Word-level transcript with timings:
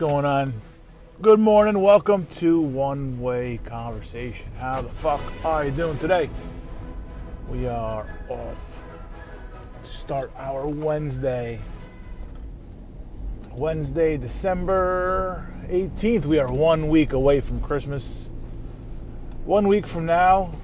Going 0.00 0.24
on? 0.24 0.54
Good 1.20 1.40
morning. 1.40 1.82
Welcome 1.82 2.24
to 2.36 2.58
One 2.58 3.20
Way 3.20 3.60
Conversation. 3.66 4.50
How 4.58 4.80
the 4.80 4.88
fuck 4.88 5.20
are 5.44 5.66
you 5.66 5.72
doing 5.72 5.98
today? 5.98 6.30
We 7.50 7.68
are 7.68 8.08
off 8.30 8.82
to 9.82 9.90
start 9.90 10.32
our 10.38 10.66
Wednesday. 10.66 11.60
Wednesday, 13.52 14.16
December 14.16 15.46
18th. 15.68 16.24
We 16.24 16.38
are 16.38 16.50
one 16.50 16.88
week 16.88 17.12
away 17.12 17.42
from 17.42 17.60
Christmas. 17.60 18.30
One 19.44 19.68
week 19.68 19.86
from 19.86 20.06
now, 20.06 20.54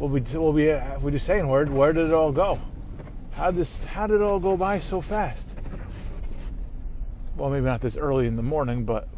we'll 0.00 0.08
be, 0.08 0.36
we'll 0.36 0.52
be, 0.52 0.76
we're 1.00 1.12
just 1.12 1.26
saying, 1.26 1.46
where, 1.46 1.64
where 1.66 1.92
did 1.92 2.06
it 2.06 2.12
all 2.12 2.32
go? 2.32 2.58
How, 3.34 3.52
this, 3.52 3.84
how 3.84 4.08
did 4.08 4.16
it 4.16 4.22
all 4.22 4.40
go 4.40 4.56
by 4.56 4.80
so 4.80 5.00
fast? 5.00 5.56
Well, 7.36 7.50
maybe 7.50 7.66
not 7.66 7.80
this 7.80 7.96
early 7.96 8.26
in 8.26 8.36
the 8.36 8.42
morning, 8.42 8.84
but 8.84 9.08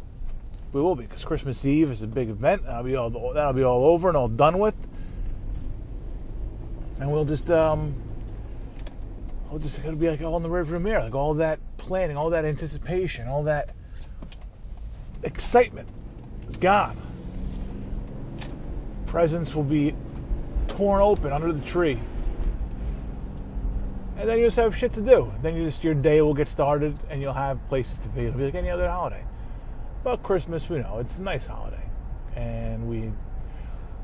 we 0.73 0.81
will 0.81 0.95
be 0.95 1.03
because 1.03 1.23
Christmas 1.23 1.65
Eve 1.65 1.91
is 1.91 2.01
a 2.03 2.07
big 2.07 2.29
event. 2.29 2.63
That'll 2.65 2.83
be 2.83 2.95
all 2.95 3.09
that'll 3.09 3.53
be 3.53 3.63
all 3.63 3.85
over 3.85 4.07
and 4.07 4.17
all 4.17 4.27
done 4.27 4.59
with, 4.59 4.75
and 6.99 7.11
we'll 7.11 7.25
just 7.25 7.49
um, 7.49 7.93
we'll 9.49 9.59
just 9.59 9.81
gonna 9.83 9.95
be 9.95 10.09
like 10.09 10.21
all 10.21 10.37
in 10.37 10.43
the 10.43 10.49
rearview 10.49 10.81
mirror, 10.81 11.01
like 11.01 11.15
all 11.15 11.33
that 11.35 11.59
planning, 11.77 12.17
all 12.17 12.29
that 12.31 12.45
anticipation, 12.45 13.27
all 13.27 13.43
that 13.43 13.73
excitement 15.23 15.87
gone. 16.59 16.97
Presents 19.05 19.55
will 19.55 19.63
be 19.63 19.95
torn 20.67 21.01
open 21.01 21.31
under 21.31 21.51
the 21.51 21.65
tree 21.65 21.99
and 24.19 24.27
then 24.27 24.37
you 24.37 24.47
just 24.47 24.57
have 24.57 24.75
shit 24.75 24.91
to 24.93 25.01
do. 25.01 25.31
Then 25.41 25.55
you 25.55 25.63
just 25.63 25.81
your 25.81 25.93
day 25.93 26.21
will 26.21 26.33
get 26.33 26.49
started, 26.49 26.99
and 27.09 27.21
you'll 27.21 27.33
have 27.33 27.65
places 27.69 27.99
to 27.99 28.09
be. 28.09 28.25
It'll 28.25 28.37
be 28.37 28.45
like 28.45 28.55
any 28.55 28.69
other 28.69 28.89
holiday. 28.89 29.23
But 30.03 30.23
Christmas, 30.23 30.69
we 30.69 30.79
know 30.79 30.99
it's 30.99 31.19
a 31.19 31.23
nice 31.23 31.47
holiday, 31.47 31.89
and 32.35 32.89
we 32.89 33.13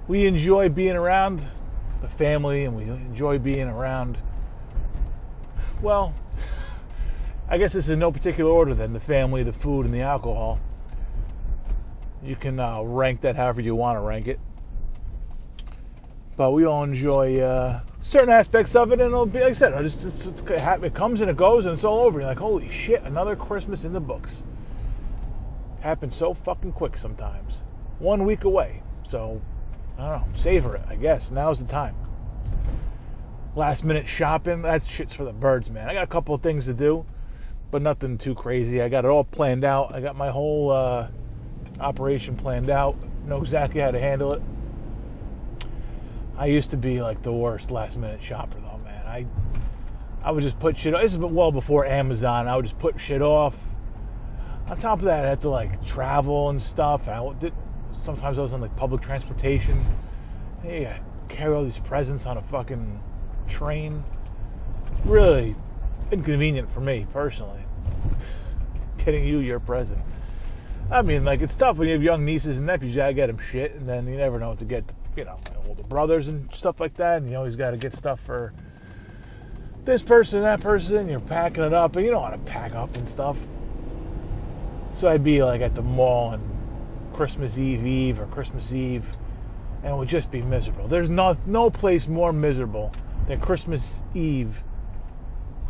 we 0.08 0.26
enjoy 0.26 0.70
being 0.70 0.96
around 0.96 1.46
the 2.02 2.08
family, 2.08 2.64
and 2.64 2.78
we 2.78 2.84
enjoy 2.84 3.40
being 3.40 3.68
around. 3.68 4.18
Well, 5.82 6.14
I 7.50 7.58
guess 7.58 7.74
this 7.74 7.86
is 7.86 7.90
in 7.90 8.00
no 8.00 8.12
particular 8.14 8.50
order. 8.50 8.74
Then 8.74 8.94
the 8.94 9.02
family, 9.02 9.44
the 9.44 9.54
food, 9.54 9.86
and 9.86 9.94
the 9.94 10.02
alcohol. 10.02 10.62
You 12.24 12.38
can 12.38 12.58
uh, 12.58 12.82
rank 12.82 13.22
that 13.22 13.36
however 13.36 13.60
you 13.60 13.76
want 13.76 14.00
to 14.00 14.02
rank 14.02 14.28
it. 14.28 14.40
But 16.38 16.52
we 16.52 16.66
all 16.66 16.84
enjoy. 16.84 17.40
Uh, 17.40 17.82
certain 18.06 18.30
aspects 18.30 18.76
of 18.76 18.92
it, 18.92 19.02
and 19.02 19.10
it'll 19.10 19.26
be 19.26 19.40
like 19.40 19.50
I 19.50 19.54
said, 19.54 19.84
just, 19.84 20.06
it's, 20.06 20.28
it's, 20.28 20.42
it 20.42 20.94
comes 20.94 21.22
and 21.22 21.30
it 21.30 21.36
goes, 21.36 21.66
and 21.66 21.74
it's 21.74 21.84
all 21.84 22.02
over. 22.02 22.20
You're 22.20 22.30
like, 22.30 22.38
holy 22.38 22.70
shit, 22.70 23.02
another 23.02 23.36
Christmas 23.36 23.84
in 23.84 23.94
the 23.94 24.00
books. 24.00 24.44
Happens 25.82 26.16
so 26.16 26.34
fucking 26.34 26.74
quick 26.74 26.98
sometimes. 26.98 27.64
One 27.98 28.26
week 28.26 28.44
away, 28.44 28.84
so 29.08 29.42
I 29.98 30.10
don't 30.10 30.22
know, 30.22 30.34
savor 30.34 30.76
it. 30.76 30.84
I 30.88 30.96
guess 30.96 31.32
now's 31.32 31.60
the 31.60 31.66
time. 31.66 31.96
Last 33.56 33.84
minute 33.84 34.08
shopping, 34.08 34.62
that 34.64 34.84
shit's 34.84 35.14
for 35.14 35.24
the 35.24 35.34
birds, 35.34 35.72
man. 35.72 35.90
I 35.90 35.94
got 35.94 36.04
a 36.04 36.08
couple 36.08 36.36
of 36.36 36.42
things 36.42 36.66
to 36.66 36.74
do, 36.74 37.06
but 37.72 37.82
nothing 37.82 38.18
too 38.18 38.36
crazy. 38.36 38.82
I 38.82 38.90
got 38.90 39.06
it 39.06 39.08
all 39.08 39.24
planned 39.24 39.64
out. 39.64 39.96
I 39.96 40.02
got 40.02 40.16
my 40.16 40.30
whole 40.30 40.72
uh, 40.72 41.08
operation 41.80 42.36
planned 42.36 42.70
out. 42.70 42.98
Know 43.26 43.40
exactly 43.40 43.82
how 43.82 43.92
to 43.92 44.00
handle 44.00 44.34
it 44.34 44.42
I 46.38 46.48
used 46.48 46.72
to 46.72 46.78
be 46.78 47.02
like 47.02 47.24
the 47.24 47.32
worst 47.32 47.72
last 47.72 47.98
minute 47.98 48.22
shopper 48.22 48.60
though, 48.60 48.80
man. 48.84 49.06
I 49.08 49.26
I 50.24 50.32
would 50.32 50.44
just 50.44 50.60
put 50.60 50.76
shit. 50.76 50.94
Off 50.94 51.02
this 51.02 51.14
is 51.14 51.18
well 51.18 51.52
before 51.52 51.86
Amazon. 51.86 52.48
I 52.48 52.56
would 52.56 52.66
just 52.66 52.80
put 52.80 53.00
shit 53.00 53.22
off. 53.22 53.58
On 54.68 54.76
top 54.76 55.00
of 55.00 55.06
that, 55.06 55.24
I 55.24 55.30
had 55.30 55.42
to 55.42 55.50
like 55.50 55.86
travel 55.86 56.50
and 56.50 56.62
stuff. 56.62 57.08
I 57.08 57.34
did, 57.40 57.54
sometimes 57.94 58.40
I 58.40 58.42
was 58.42 58.54
on 58.54 58.60
like 58.60 58.76
public 58.76 59.02
transportation. 59.02 59.86
Hey, 60.64 60.88
I 60.88 61.00
carry 61.30 61.54
all 61.54 61.64
these 61.64 61.80
presents 61.80 62.26
on 62.26 62.38
a 62.38 62.42
fucking 62.42 63.00
train. 63.48 64.04
Really 65.04 65.56
inconvenient 66.12 66.72
for 66.72 66.80
me 66.80 67.06
personally. 67.14 67.62
Getting 68.98 69.26
you 69.26 69.38
your 69.38 69.60
present. 69.60 70.02
I 70.92 71.02
mean, 71.02 71.26
like 71.26 71.42
it's 71.42 71.56
tough 71.56 71.78
when 71.78 71.88
you 71.88 71.94
have 71.94 72.04
young 72.04 72.26
nieces 72.26 72.58
and 72.58 72.68
nephews. 72.68 72.94
You 72.94 73.02
gotta 73.02 73.14
get 73.14 73.28
them 73.28 73.40
shit, 73.40 73.74
and 73.74 73.90
then 73.90 74.08
you 74.08 74.18
never 74.18 74.40
know 74.40 74.50
what 74.50 74.60
to 74.60 74.66
get. 74.66 74.92
You 75.16 75.26
know, 75.26 75.40
older 75.68 75.84
brothers 75.84 76.28
and 76.28 76.54
stuff 76.54 76.80
like 76.80 76.96
that, 76.96 77.22
and 77.22 77.30
you 77.30 77.38
always 77.38 77.56
got 77.56 77.72
to 77.72 77.78
get 77.78 77.96
stuff 77.96 78.20
for 78.20 78.54
this 79.86 80.04
person, 80.04 80.42
that 80.42 80.60
person. 80.60 81.08
You're 81.08 81.22
packing 81.22 81.64
it 81.64 81.74
up, 81.74 81.96
and 81.96 82.06
you 82.06 82.12
don't 82.12 82.22
want 82.22 82.34
to 82.34 82.52
pack 82.52 82.76
up 82.76 82.96
and 82.98 83.08
stuff. 83.08 83.40
So 84.98 85.08
I'd 85.08 85.24
be 85.24 85.42
like 85.42 85.62
at 85.62 85.74
the 85.74 85.82
mall 85.82 86.34
on 86.34 87.12
Christmas 87.14 87.58
Eve 87.58 87.86
Eve 87.86 88.20
or 88.20 88.26
Christmas 88.26 88.74
Eve, 88.74 89.16
and 89.84 89.94
it 89.94 89.96
would 89.96 90.10
just 90.10 90.32
be 90.32 90.42
miserable. 90.42 90.88
There's 90.88 91.10
no 91.10 91.38
no 91.46 91.70
place 91.70 92.08
more 92.10 92.34
miserable 92.34 92.92
than 93.28 93.40
Christmas 93.40 94.04
Eve 94.14 94.64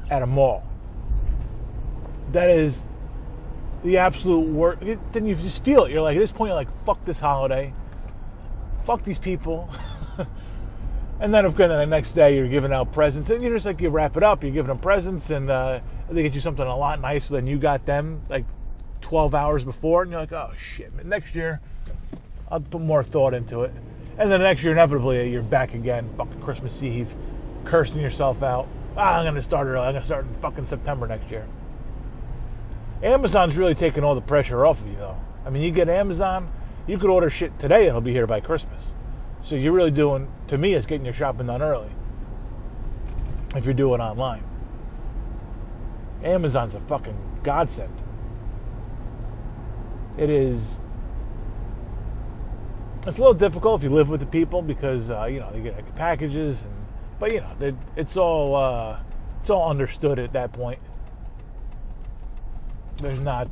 at 0.09 0.21
a 0.21 0.25
mall. 0.25 0.63
That 2.31 2.49
is 2.49 2.83
the 3.85 3.97
absolute 3.97 4.47
worst. 4.47 4.83
Then 5.13 5.25
you 5.25 5.35
just 5.35 5.63
feel 5.63 5.85
it. 5.85 5.91
You're 5.91 6.01
like 6.01 6.17
at 6.17 6.19
this 6.19 6.33
point, 6.33 6.49
you're 6.49 6.55
like, 6.55 6.85
fuck 6.85 7.05
this 7.05 7.19
holiday 7.19 7.73
fuck 8.85 9.03
these 9.03 9.19
people. 9.19 9.69
and 11.19 11.33
then, 11.33 11.43
of 11.43 11.55
course, 11.55 11.69
the 11.69 11.85
next 11.85 12.13
day 12.13 12.35
you're 12.35 12.47
giving 12.47 12.71
out 12.71 12.93
presents, 12.93 13.29
and 13.29 13.43
you're 13.43 13.53
just 13.53 13.65
like 13.65 13.81
you 13.81 13.89
wrap 13.89 14.15
it 14.15 14.23
up. 14.23 14.43
You're 14.43 14.53
giving 14.53 14.69
them 14.69 14.79
presents, 14.79 15.31
and 15.31 15.49
uh, 15.49 15.79
they 16.09 16.23
get 16.23 16.33
you 16.33 16.39
something 16.39 16.65
a 16.65 16.77
lot 16.77 17.01
nicer 17.01 17.33
than 17.33 17.47
you 17.47 17.57
got 17.57 17.85
them 17.85 18.21
like 18.29 18.45
12 19.01 19.33
hours 19.33 19.65
before, 19.65 20.03
and 20.03 20.11
you're 20.11 20.21
like, 20.21 20.31
oh 20.31 20.51
shit. 20.57 20.93
Man. 20.93 21.09
next 21.09 21.35
year, 21.35 21.59
I'll 22.49 22.61
put 22.61 22.81
more 22.81 23.03
thought 23.03 23.33
into 23.33 23.63
it. 23.63 23.73
And 24.17 24.31
then 24.31 24.39
the 24.39 24.45
next 24.45 24.63
year, 24.63 24.71
inevitably, 24.71 25.29
you're 25.29 25.41
back 25.41 25.73
again, 25.73 26.07
fucking 26.09 26.39
Christmas 26.39 26.81
Eve, 26.83 27.13
cursing 27.65 27.99
yourself 27.99 28.43
out. 28.43 28.67
Ah, 28.95 29.17
I'm 29.17 29.25
gonna 29.25 29.41
start 29.41 29.67
early. 29.67 29.85
I'm 29.85 29.93
gonna 29.93 30.05
start 30.05 30.25
in 30.25 30.33
fucking 30.35 30.67
September 30.67 31.05
next 31.05 31.29
year. 31.31 31.45
Amazon's 33.03 33.57
really 33.57 33.75
taking 33.75 34.03
all 34.03 34.15
the 34.15 34.21
pressure 34.21 34.65
off 34.65 34.81
of 34.81 34.87
you, 34.87 34.95
though. 34.95 35.17
I 35.45 35.49
mean, 35.49 35.61
you 35.61 35.71
get 35.71 35.89
Amazon 35.89 36.49
you 36.87 36.97
could 36.97 37.09
order 37.09 37.29
shit 37.29 37.57
today 37.59 37.81
and 37.81 37.89
it'll 37.89 38.01
be 38.01 38.11
here 38.11 38.27
by 38.27 38.39
Christmas. 38.39 38.93
So 39.41 39.55
you're 39.55 39.73
really 39.73 39.91
doing, 39.91 40.31
to 40.47 40.57
me, 40.57 40.73
it's 40.73 40.85
getting 40.85 41.05
your 41.05 41.13
shopping 41.13 41.47
done 41.47 41.61
early. 41.61 41.89
If 43.55 43.65
you're 43.65 43.73
doing 43.73 44.01
online. 44.01 44.43
Amazon's 46.23 46.75
a 46.75 46.79
fucking 46.79 47.39
godsend. 47.43 47.93
It 50.17 50.29
is. 50.29 50.79
It's 53.05 53.17
a 53.17 53.21
little 53.21 53.33
difficult 53.33 53.81
if 53.81 53.83
you 53.83 53.95
live 53.95 54.09
with 54.09 54.19
the 54.19 54.25
people 54.25 54.61
because 54.61 55.11
uh, 55.11 55.25
you 55.25 55.39
know 55.39 55.51
they 55.51 55.61
get 55.61 55.95
packages, 55.95 56.65
and, 56.65 56.73
but 57.19 57.31
you 57.31 57.41
know 57.41 57.77
it's 57.95 58.17
all 58.17 58.55
uh, 58.55 58.99
it's 59.41 59.49
all 59.49 59.69
understood 59.69 60.17
at 60.17 60.33
that 60.33 60.53
point. 60.53 60.79
There's 62.97 63.23
not 63.23 63.49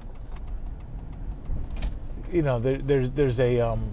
you 2.34 2.42
know, 2.42 2.60
there, 2.60 2.80
there's 2.80 3.12
there's 3.12 3.40
a 3.40 3.62
um, 3.62 3.92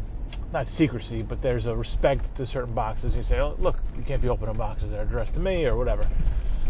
not 0.52 0.66
secrecy, 0.66 1.22
but 1.22 1.42
there's 1.42 1.66
a 1.66 1.76
respect 1.76 2.34
to 2.36 2.46
certain 2.46 2.74
boxes. 2.74 3.14
You 3.14 3.22
say, 3.22 3.38
oh, 3.38 3.54
look, 3.58 3.76
you 3.96 4.02
can't 4.02 4.22
be 4.22 4.28
opening 4.28 4.56
boxes 4.56 4.90
that 4.90 4.98
are 4.98 5.02
addressed 5.02 5.34
to 5.34 5.40
me 5.40 5.66
or 5.66 5.76
whatever. 5.76 6.08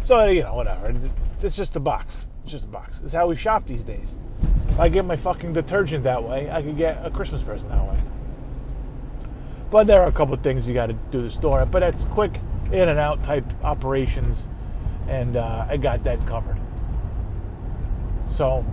So 0.03 0.27
you 0.27 0.43
know, 0.43 0.55
whatever. 0.55 0.89
It's, 0.89 1.13
it's 1.43 1.57
just 1.57 1.77
a 1.77 1.81
box. 1.81 2.27
It's 2.43 2.53
just 2.53 2.65
a 2.65 2.69
box. 2.69 3.01
It's 3.05 3.15
how 3.15 3.29
we 3.29 3.37
shop 3.37 3.67
these 3.67 3.85
days. 3.85 4.17
If 4.69 4.81
I 4.81 4.89
get 4.89 5.05
my 5.05 5.17
fucking 5.17 5.53
detergent 5.53 6.05
that 6.05 6.23
way, 6.23 6.50
I 6.50 6.61
could 6.61 6.76
get 6.76 7.05
a 7.06 7.11
Christmas 7.11 7.43
present 7.43 7.71
that 7.71 7.87
way. 7.87 8.00
But 9.71 9.87
there 9.87 10.03
are 10.03 10.09
a 10.09 10.12
couple 10.12 10.35
of 10.35 10.41
things 10.41 10.67
you 10.67 10.75
got 10.75 10.87
to 10.87 10.94
do 11.12 11.23
the 11.23 11.31
store. 11.31 11.65
But 11.67 11.85
it's 11.85 12.05
quick 12.06 12.41
in 12.73 12.88
and 12.88 12.99
out 12.99 13.23
type 13.23 13.44
operations, 13.62 14.49
and 15.06 15.37
uh, 15.37 15.67
I 15.69 15.76
got 15.76 16.03
that 16.05 16.26
covered. 16.26 16.59
So 18.31 18.65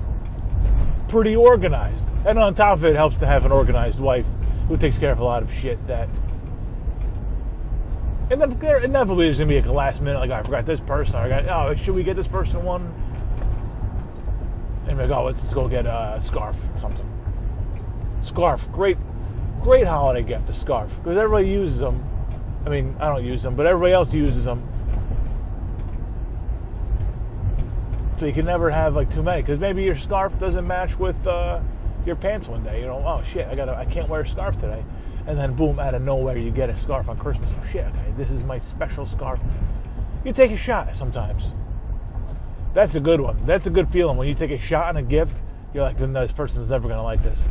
pretty 1.08 1.36
organized. 1.36 2.08
And 2.26 2.38
on 2.38 2.56
top 2.56 2.78
of 2.78 2.86
it, 2.86 2.92
it 2.92 2.96
helps 2.96 3.18
to 3.18 3.26
have 3.26 3.46
an 3.46 3.52
organized 3.52 4.00
wife 4.00 4.28
who 4.68 4.78
takes 4.78 4.98
care 4.98 5.12
of 5.12 5.20
a 5.20 5.24
lot 5.24 5.44
of 5.44 5.54
shit 5.54 5.86
that. 5.88 6.10
And 8.30 8.42
then 8.42 8.52
inevitably 8.84 9.26
there's 9.26 9.40
gonna 9.40 9.50
be 9.50 9.60
like 9.60 9.70
a 9.70 9.72
last 9.72 10.02
minute, 10.02 10.20
like 10.20 10.32
oh, 10.32 10.36
I 10.36 10.44
forgot 10.44 10.66
this 10.66 10.82
person. 10.82 11.16
I 11.16 11.30
got 11.30 11.48
oh, 11.48 11.76
should 11.76 11.96
we 11.96 12.04
get 12.04 12.16
this 12.16 12.28
person 12.28 12.64
one? 12.64 12.94
And 14.88 14.98
like, 14.98 15.10
oh, 15.10 15.26
let's 15.26 15.42
just 15.42 15.54
go 15.54 15.68
get 15.68 15.86
a 15.86 16.20
scarf, 16.22 16.62
or 16.76 16.80
something. 16.80 17.06
Scarf, 18.22 18.70
great, 18.72 18.98
great 19.62 19.88
holiday 19.88 20.24
gift, 20.24 20.50
a 20.50 20.54
scarf, 20.54 20.98
because 20.98 21.18
everybody 21.18 21.50
uses 21.50 21.80
them. 21.80 22.04
I 22.66 22.70
mean, 22.70 22.96
I 23.00 23.08
don't 23.08 23.24
use 23.24 23.44
them, 23.44 23.56
but 23.56 23.66
everybody 23.66 23.94
else 23.94 24.14
uses 24.14 24.46
them 24.46 24.68
So 28.18 28.26
you 28.26 28.34
can 28.34 28.46
never 28.46 28.70
have 28.70 28.96
like 28.96 29.10
too 29.10 29.24
many 29.24 29.42
because 29.42 29.60
maybe 29.60 29.84
your 29.84 29.96
scarf 29.96 30.38
doesn't 30.40 30.66
match 30.66 30.98
with 30.98 31.26
uh, 31.28 31.62
your 32.06 32.16
pants 32.16 32.48
one 32.48 32.64
day. 32.64 32.82
You 32.82 32.88
know, 32.88 33.04
oh 33.06 33.24
shit, 33.24 33.48
I 33.48 33.56
gotta, 33.56 33.76
I 33.76 33.86
can't 33.86 34.10
wear 34.10 34.22
a 34.22 34.28
scarf 34.28 34.58
today, 34.58 34.84
and 35.28 35.38
then 35.38 35.54
boom, 35.54 35.80
out 35.80 35.94
of 35.94 36.02
nowhere 36.02 36.38
you 36.38 36.52
get 36.52 36.70
a 36.70 36.78
scarf 36.78 37.10
on 37.10 37.18
Christmas. 37.18 37.54
Oh 37.58 37.66
shit, 37.66 37.86
okay, 37.86 38.14
this 38.18 38.32
is 38.32 38.44
my 38.44 38.60
special 38.60 39.06
scarf. 39.06 39.40
You 40.26 40.34
take 40.34 40.52
a 40.52 40.58
shot 40.58 40.96
sometimes. 40.96 41.54
That's 42.74 42.96
a 42.96 43.00
good 43.00 43.22
one. 43.22 43.46
That's 43.46 43.68
a 43.68 43.70
good 43.70 43.90
feeling 43.90 44.18
when 44.18 44.28
you 44.28 44.34
take 44.34 44.52
a 44.52 44.60
shot 44.60 44.88
on 44.88 44.98
a 44.98 45.04
gift 45.04 45.42
you're 45.74 45.84
like, 45.84 45.98
then 45.98 46.14
this 46.14 46.32
person's 46.32 46.70
never 46.70 46.88
gonna 46.88 47.04
like 47.04 47.22
this, 47.22 47.48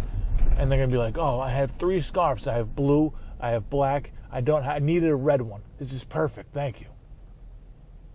and 0.57 0.71
they're 0.71 0.79
gonna 0.79 0.91
be 0.91 0.99
like, 0.99 1.19
oh, 1.19 1.39
I 1.39 1.51
have 1.51 1.71
three 1.73 2.01
scarves. 2.01 2.49
I 2.49 2.55
have 2.55 2.75
blue, 2.75 3.13
I 3.39 3.51
have 3.51 3.69
black. 3.71 4.13
I 4.33 4.41
don't. 4.41 4.65
I 4.65 4.81
needed 4.81 5.11
a 5.11 5.15
red 5.15 5.43
one. 5.43 5.63
This 5.79 5.93
is 5.93 6.05
perfect. 6.05 6.53
Thank 6.53 6.81
you. 6.81 6.89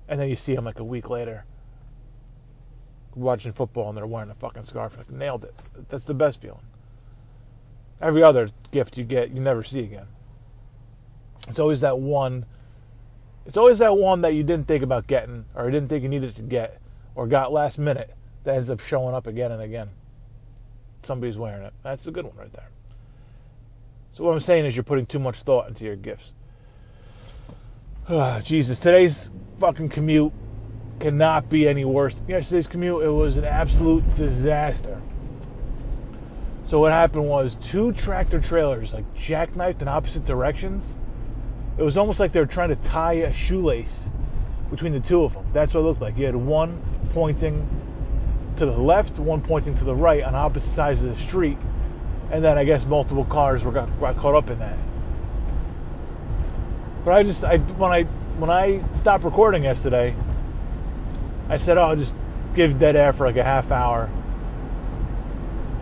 And 0.07 0.19
then 0.19 0.27
you 0.27 0.35
see 0.35 0.53
them 0.53 0.65
like 0.65 0.79
a 0.79 0.83
week 0.83 1.09
later, 1.09 1.45
watching 3.15 3.51
football, 3.51 3.89
and 3.89 3.97
they're 3.97 4.07
wearing 4.07 4.29
a 4.29 4.35
fucking 4.35 4.63
scarf. 4.63 4.97
Like 4.97 5.09
nailed 5.09 5.43
it. 5.43 5.53
That's 5.89 6.05
the 6.05 6.13
best 6.13 6.41
feeling. 6.41 6.61
Every 8.01 8.23
other 8.23 8.49
gift 8.71 8.97
you 8.97 9.03
get, 9.03 9.31
you 9.31 9.39
never 9.39 9.63
see 9.63 9.81
again. 9.81 10.07
It's 11.47 11.59
always 11.59 11.81
that 11.81 11.99
one. 11.99 12.45
It's 13.45 13.57
always 13.57 13.79
that 13.79 13.97
one 13.97 14.21
that 14.21 14.33
you 14.33 14.43
didn't 14.43 14.67
think 14.67 14.83
about 14.83 15.07
getting, 15.07 15.45
or 15.55 15.65
you 15.65 15.71
didn't 15.71 15.89
think 15.89 16.03
you 16.03 16.09
needed 16.09 16.35
to 16.35 16.41
get, 16.41 16.79
or 17.15 17.27
got 17.27 17.51
last 17.51 17.77
minute 17.77 18.15
that 18.43 18.55
ends 18.55 18.69
up 18.69 18.79
showing 18.79 19.13
up 19.13 19.27
again 19.27 19.51
and 19.51 19.61
again. 19.61 19.89
Somebody's 21.03 21.37
wearing 21.37 21.63
it. 21.63 21.73
That's 21.83 22.05
a 22.07 22.11
good 22.11 22.25
one 22.25 22.35
right 22.35 22.53
there. 22.53 22.69
So 24.13 24.23
what 24.23 24.33
I'm 24.33 24.39
saying 24.39 24.65
is 24.65 24.75
you're 24.75 24.83
putting 24.83 25.05
too 25.05 25.19
much 25.19 25.37
thought 25.37 25.67
into 25.67 25.85
your 25.85 25.95
gifts. 25.95 26.33
Ah, 28.09 28.41
Jesus, 28.43 28.77
today's 28.77 29.31
fucking 29.59 29.89
commute 29.89 30.33
cannot 31.01 31.49
be 31.49 31.67
any 31.67 31.83
worse. 31.83 32.15
Yesterday's 32.27 32.67
commute, 32.67 33.03
it 33.03 33.09
was 33.09 33.37
an 33.37 33.45
absolute 33.45 34.15
disaster. 34.15 35.01
So 36.67 36.79
what 36.79 36.91
happened 36.91 37.27
was 37.27 37.55
two 37.55 37.91
tractor 37.91 38.39
trailers 38.39 38.93
like 38.93 39.13
jackknifed 39.15 39.81
in 39.81 39.87
opposite 39.87 40.23
directions. 40.23 40.97
It 41.77 41.83
was 41.83 41.97
almost 41.97 42.19
like 42.19 42.31
they 42.31 42.39
were 42.39 42.45
trying 42.45 42.69
to 42.69 42.75
tie 42.77 43.13
a 43.13 43.33
shoelace 43.33 44.09
between 44.69 44.93
the 44.93 44.99
two 44.99 45.23
of 45.23 45.33
them. 45.33 45.45
That's 45.51 45.73
what 45.73 45.81
it 45.81 45.83
looked 45.83 46.01
like. 46.01 46.17
You 46.17 46.25
had 46.25 46.35
one 46.35 46.81
pointing 47.09 47.67
to 48.55 48.65
the 48.65 48.77
left, 48.77 49.19
one 49.19 49.41
pointing 49.41 49.75
to 49.75 49.83
the 49.83 49.95
right 49.95 50.23
on 50.23 50.35
opposite 50.35 50.71
sides 50.71 51.03
of 51.03 51.09
the 51.09 51.17
street, 51.17 51.57
and 52.31 52.43
then 52.43 52.57
I 52.57 52.63
guess 52.63 52.85
multiple 52.85 53.25
cars 53.25 53.63
were 53.63 53.71
got, 53.71 53.99
got 53.99 54.15
caught 54.17 54.35
up 54.35 54.49
in 54.49 54.59
that. 54.59 54.77
But 57.03 57.11
I 57.11 57.23
just 57.23 57.43
I 57.43 57.57
when 57.57 57.91
I 57.91 58.03
when 58.37 58.49
I 58.49 58.81
stopped 58.93 59.23
recording 59.23 59.63
yesterday, 59.63 60.15
I 61.51 61.57
said, 61.57 61.77
"Oh, 61.77 61.83
I'll 61.83 61.95
just 61.95 62.15
give 62.55 62.79
dead 62.79 62.95
air 62.95 63.11
for 63.11 63.27
like 63.27 63.35
a 63.35 63.43
half 63.43 63.71
hour." 63.71 64.09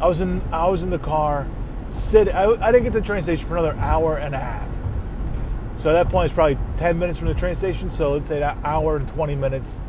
I 0.01 0.07
was 0.07 0.19
in 0.19 0.41
I 0.51 0.67
was 0.67 0.83
in 0.83 0.89
the 0.89 0.99
car, 0.99 1.47
sit. 1.89 2.27
I, 2.27 2.45
I 2.45 2.71
didn't 2.71 2.85
get 2.85 2.93
to 2.93 3.01
the 3.01 3.05
train 3.05 3.21
station 3.21 3.47
for 3.47 3.55
another 3.55 3.77
hour 3.79 4.17
and 4.17 4.33
a 4.33 4.39
half. 4.39 4.67
So 5.77 5.91
at 5.91 5.93
that 5.93 6.09
point, 6.11 6.25
it's 6.25 6.33
probably 6.33 6.57
ten 6.77 6.97
minutes 6.97 7.19
from 7.19 7.27
the 7.27 7.35
train 7.35 7.55
station. 7.55 7.91
So 7.91 8.13
let's 8.13 8.27
say 8.27 8.39
that 8.39 8.57
hour 8.63 8.97
and 8.97 9.07
twenty 9.07 9.35
minutes. 9.35 9.79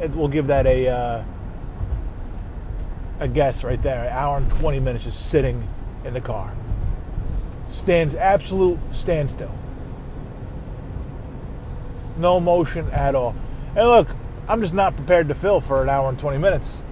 It, 0.00 0.10
we'll 0.16 0.28
give 0.28 0.48
that 0.48 0.66
a 0.66 0.88
uh, 0.88 1.24
a 3.20 3.28
guess 3.28 3.62
right 3.62 3.80
there. 3.80 4.04
An 4.04 4.12
hour 4.12 4.38
and 4.38 4.50
twenty 4.50 4.80
minutes 4.80 5.04
just 5.04 5.30
sitting 5.30 5.68
in 6.04 6.14
the 6.14 6.20
car. 6.20 6.52
Stands 7.68 8.16
absolute 8.16 8.80
standstill. 8.92 9.54
No 12.16 12.40
motion 12.40 12.90
at 12.90 13.14
all. 13.14 13.36
And 13.76 13.86
look, 13.86 14.08
I'm 14.48 14.62
just 14.62 14.72
not 14.72 14.96
prepared 14.96 15.28
to 15.28 15.34
fill 15.34 15.60
for 15.60 15.82
an 15.82 15.90
hour 15.90 16.08
and 16.08 16.18
20 16.18 16.38
minutes. 16.38 16.82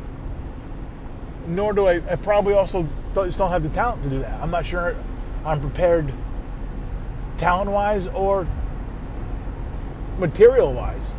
Nor 1.47 1.73
do 1.73 1.87
I, 1.87 2.03
I 2.11 2.17
probably 2.17 2.53
also 2.53 2.87
just 3.15 3.39
don't 3.39 3.51
have 3.51 3.63
the 3.63 3.71
talent 3.71 4.03
to 4.03 4.11
do 4.11 4.19
that. 4.19 4.43
I'm 4.43 4.51
not 4.51 4.67
sure 4.67 4.95
I'm 5.45 5.61
prepared 5.61 6.13
talent 7.39 7.71
wise 7.71 8.09
or 8.09 8.47
material 10.19 10.75
wise. 10.75 11.15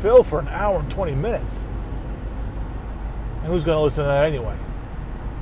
Fill 0.00 0.22
for 0.22 0.38
an 0.38 0.48
hour 0.48 0.80
and 0.80 0.90
20 0.90 1.14
minutes. 1.14 1.66
And 3.42 3.52
who's 3.52 3.64
going 3.64 3.76
to 3.76 3.82
listen 3.82 4.04
to 4.04 4.08
that 4.08 4.24
anyway? 4.24 4.56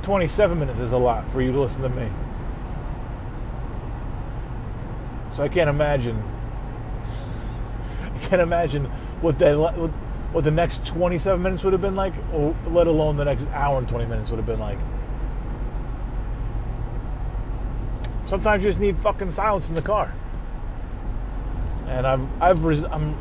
27 0.03 0.59
minutes 0.59 0.79
is 0.79 0.91
a 0.91 0.97
lot 0.97 1.31
for 1.31 1.41
you 1.41 1.51
to 1.53 1.59
listen 1.59 1.81
to 1.83 1.89
me. 1.89 2.09
So 5.35 5.43
I 5.43 5.47
can't 5.47 5.69
imagine 5.69 6.21
I 8.03 8.17
can't 8.19 8.41
imagine 8.41 8.91
what 9.21 9.39
the 9.39 9.55
what 10.31 10.43
the 10.43 10.51
next 10.51 10.85
27 10.85 11.41
minutes 11.41 11.63
would 11.63 11.73
have 11.73 11.81
been 11.81 11.95
like, 11.95 12.13
or 12.33 12.55
let 12.67 12.87
alone 12.87 13.15
the 13.15 13.25
next 13.25 13.47
hour 13.53 13.77
and 13.77 13.87
20 13.87 14.05
minutes 14.05 14.29
would 14.29 14.37
have 14.37 14.45
been 14.45 14.59
like. 14.59 14.77
Sometimes 18.25 18.63
you 18.63 18.69
just 18.69 18.79
need 18.79 18.97
fucking 18.99 19.31
silence 19.31 19.69
in 19.69 19.75
the 19.75 19.81
car. 19.81 20.13
And 21.87 22.05
I've 22.05 22.41
I've 22.41 22.63
res, 22.65 22.83
I'm 22.83 23.17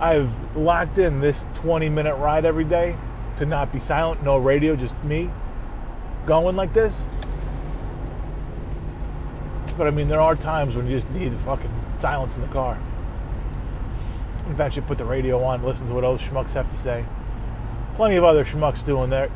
I've 0.00 0.56
locked 0.56 0.98
in 0.98 1.20
this 1.20 1.46
20 1.54 1.88
minute 1.88 2.16
ride 2.16 2.44
every 2.44 2.64
day 2.64 2.96
to 3.36 3.46
not 3.46 3.72
be 3.72 3.78
silent, 3.78 4.22
no 4.22 4.36
radio, 4.36 4.76
just 4.76 5.02
me 5.04 5.30
going 6.26 6.56
like 6.56 6.74
this. 6.74 7.06
But 9.78 9.86
I 9.86 9.90
mean, 9.90 10.08
there 10.08 10.20
are 10.20 10.36
times 10.36 10.76
when 10.76 10.86
you 10.86 10.96
just 10.96 11.10
need 11.10 11.32
fucking 11.46 11.72
silence 11.98 12.36
in 12.36 12.42
the 12.42 12.48
car. 12.48 12.78
In 14.50 14.56
fact, 14.56 14.74
you 14.74 14.82
put 14.82 14.98
the 14.98 15.04
radio 15.04 15.40
on, 15.44 15.62
listen 15.62 15.86
to 15.86 15.94
what 15.94 16.00
those 16.00 16.20
schmucks 16.20 16.54
have 16.54 16.68
to 16.70 16.76
say. 16.76 17.04
Plenty 17.94 18.16
of 18.16 18.24
other 18.24 18.44
schmucks 18.44 18.84
doing 18.84 19.10
that. 19.10 19.30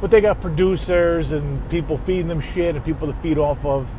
But 0.00 0.10
they 0.10 0.22
got 0.22 0.40
producers 0.40 1.32
and 1.32 1.68
people 1.68 1.98
feeding 1.98 2.26
them 2.26 2.40
shit 2.40 2.74
and 2.74 2.82
people 2.82 3.12
to 3.12 3.20
feed 3.20 3.36
off 3.36 3.62
of. 3.66 3.90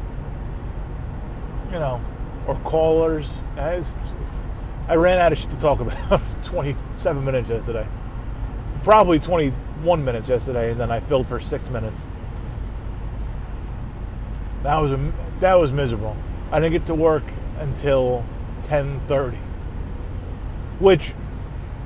You 1.67 1.77
know, 1.77 2.03
or 2.47 2.55
callers. 2.61 3.31
I 3.55 4.95
ran 4.95 5.19
out 5.19 5.31
of 5.31 5.37
shit 5.37 5.51
to 5.51 5.57
talk 5.57 5.79
about 5.79 6.21
27 6.43 7.23
minutes 7.23 7.51
yesterday. 7.51 7.87
Probably 8.81 9.19
21 9.19 10.03
minutes 10.03 10.27
yesterday, 10.27 10.71
and 10.71 10.79
then 10.79 10.89
I 10.89 11.01
filled 11.01 11.27
for 11.27 11.39
six 11.39 11.69
minutes. 11.69 12.03
That 14.63 14.77
was 14.79 14.91
a, 14.91 15.13
that 15.39 15.53
was 15.53 15.71
miserable. 15.71 16.17
I 16.51 16.59
didn't 16.59 16.73
get 16.73 16.87
to 16.87 16.95
work 16.95 17.25
until 17.59 18.25
10:30 18.63 19.48
which 20.79 21.13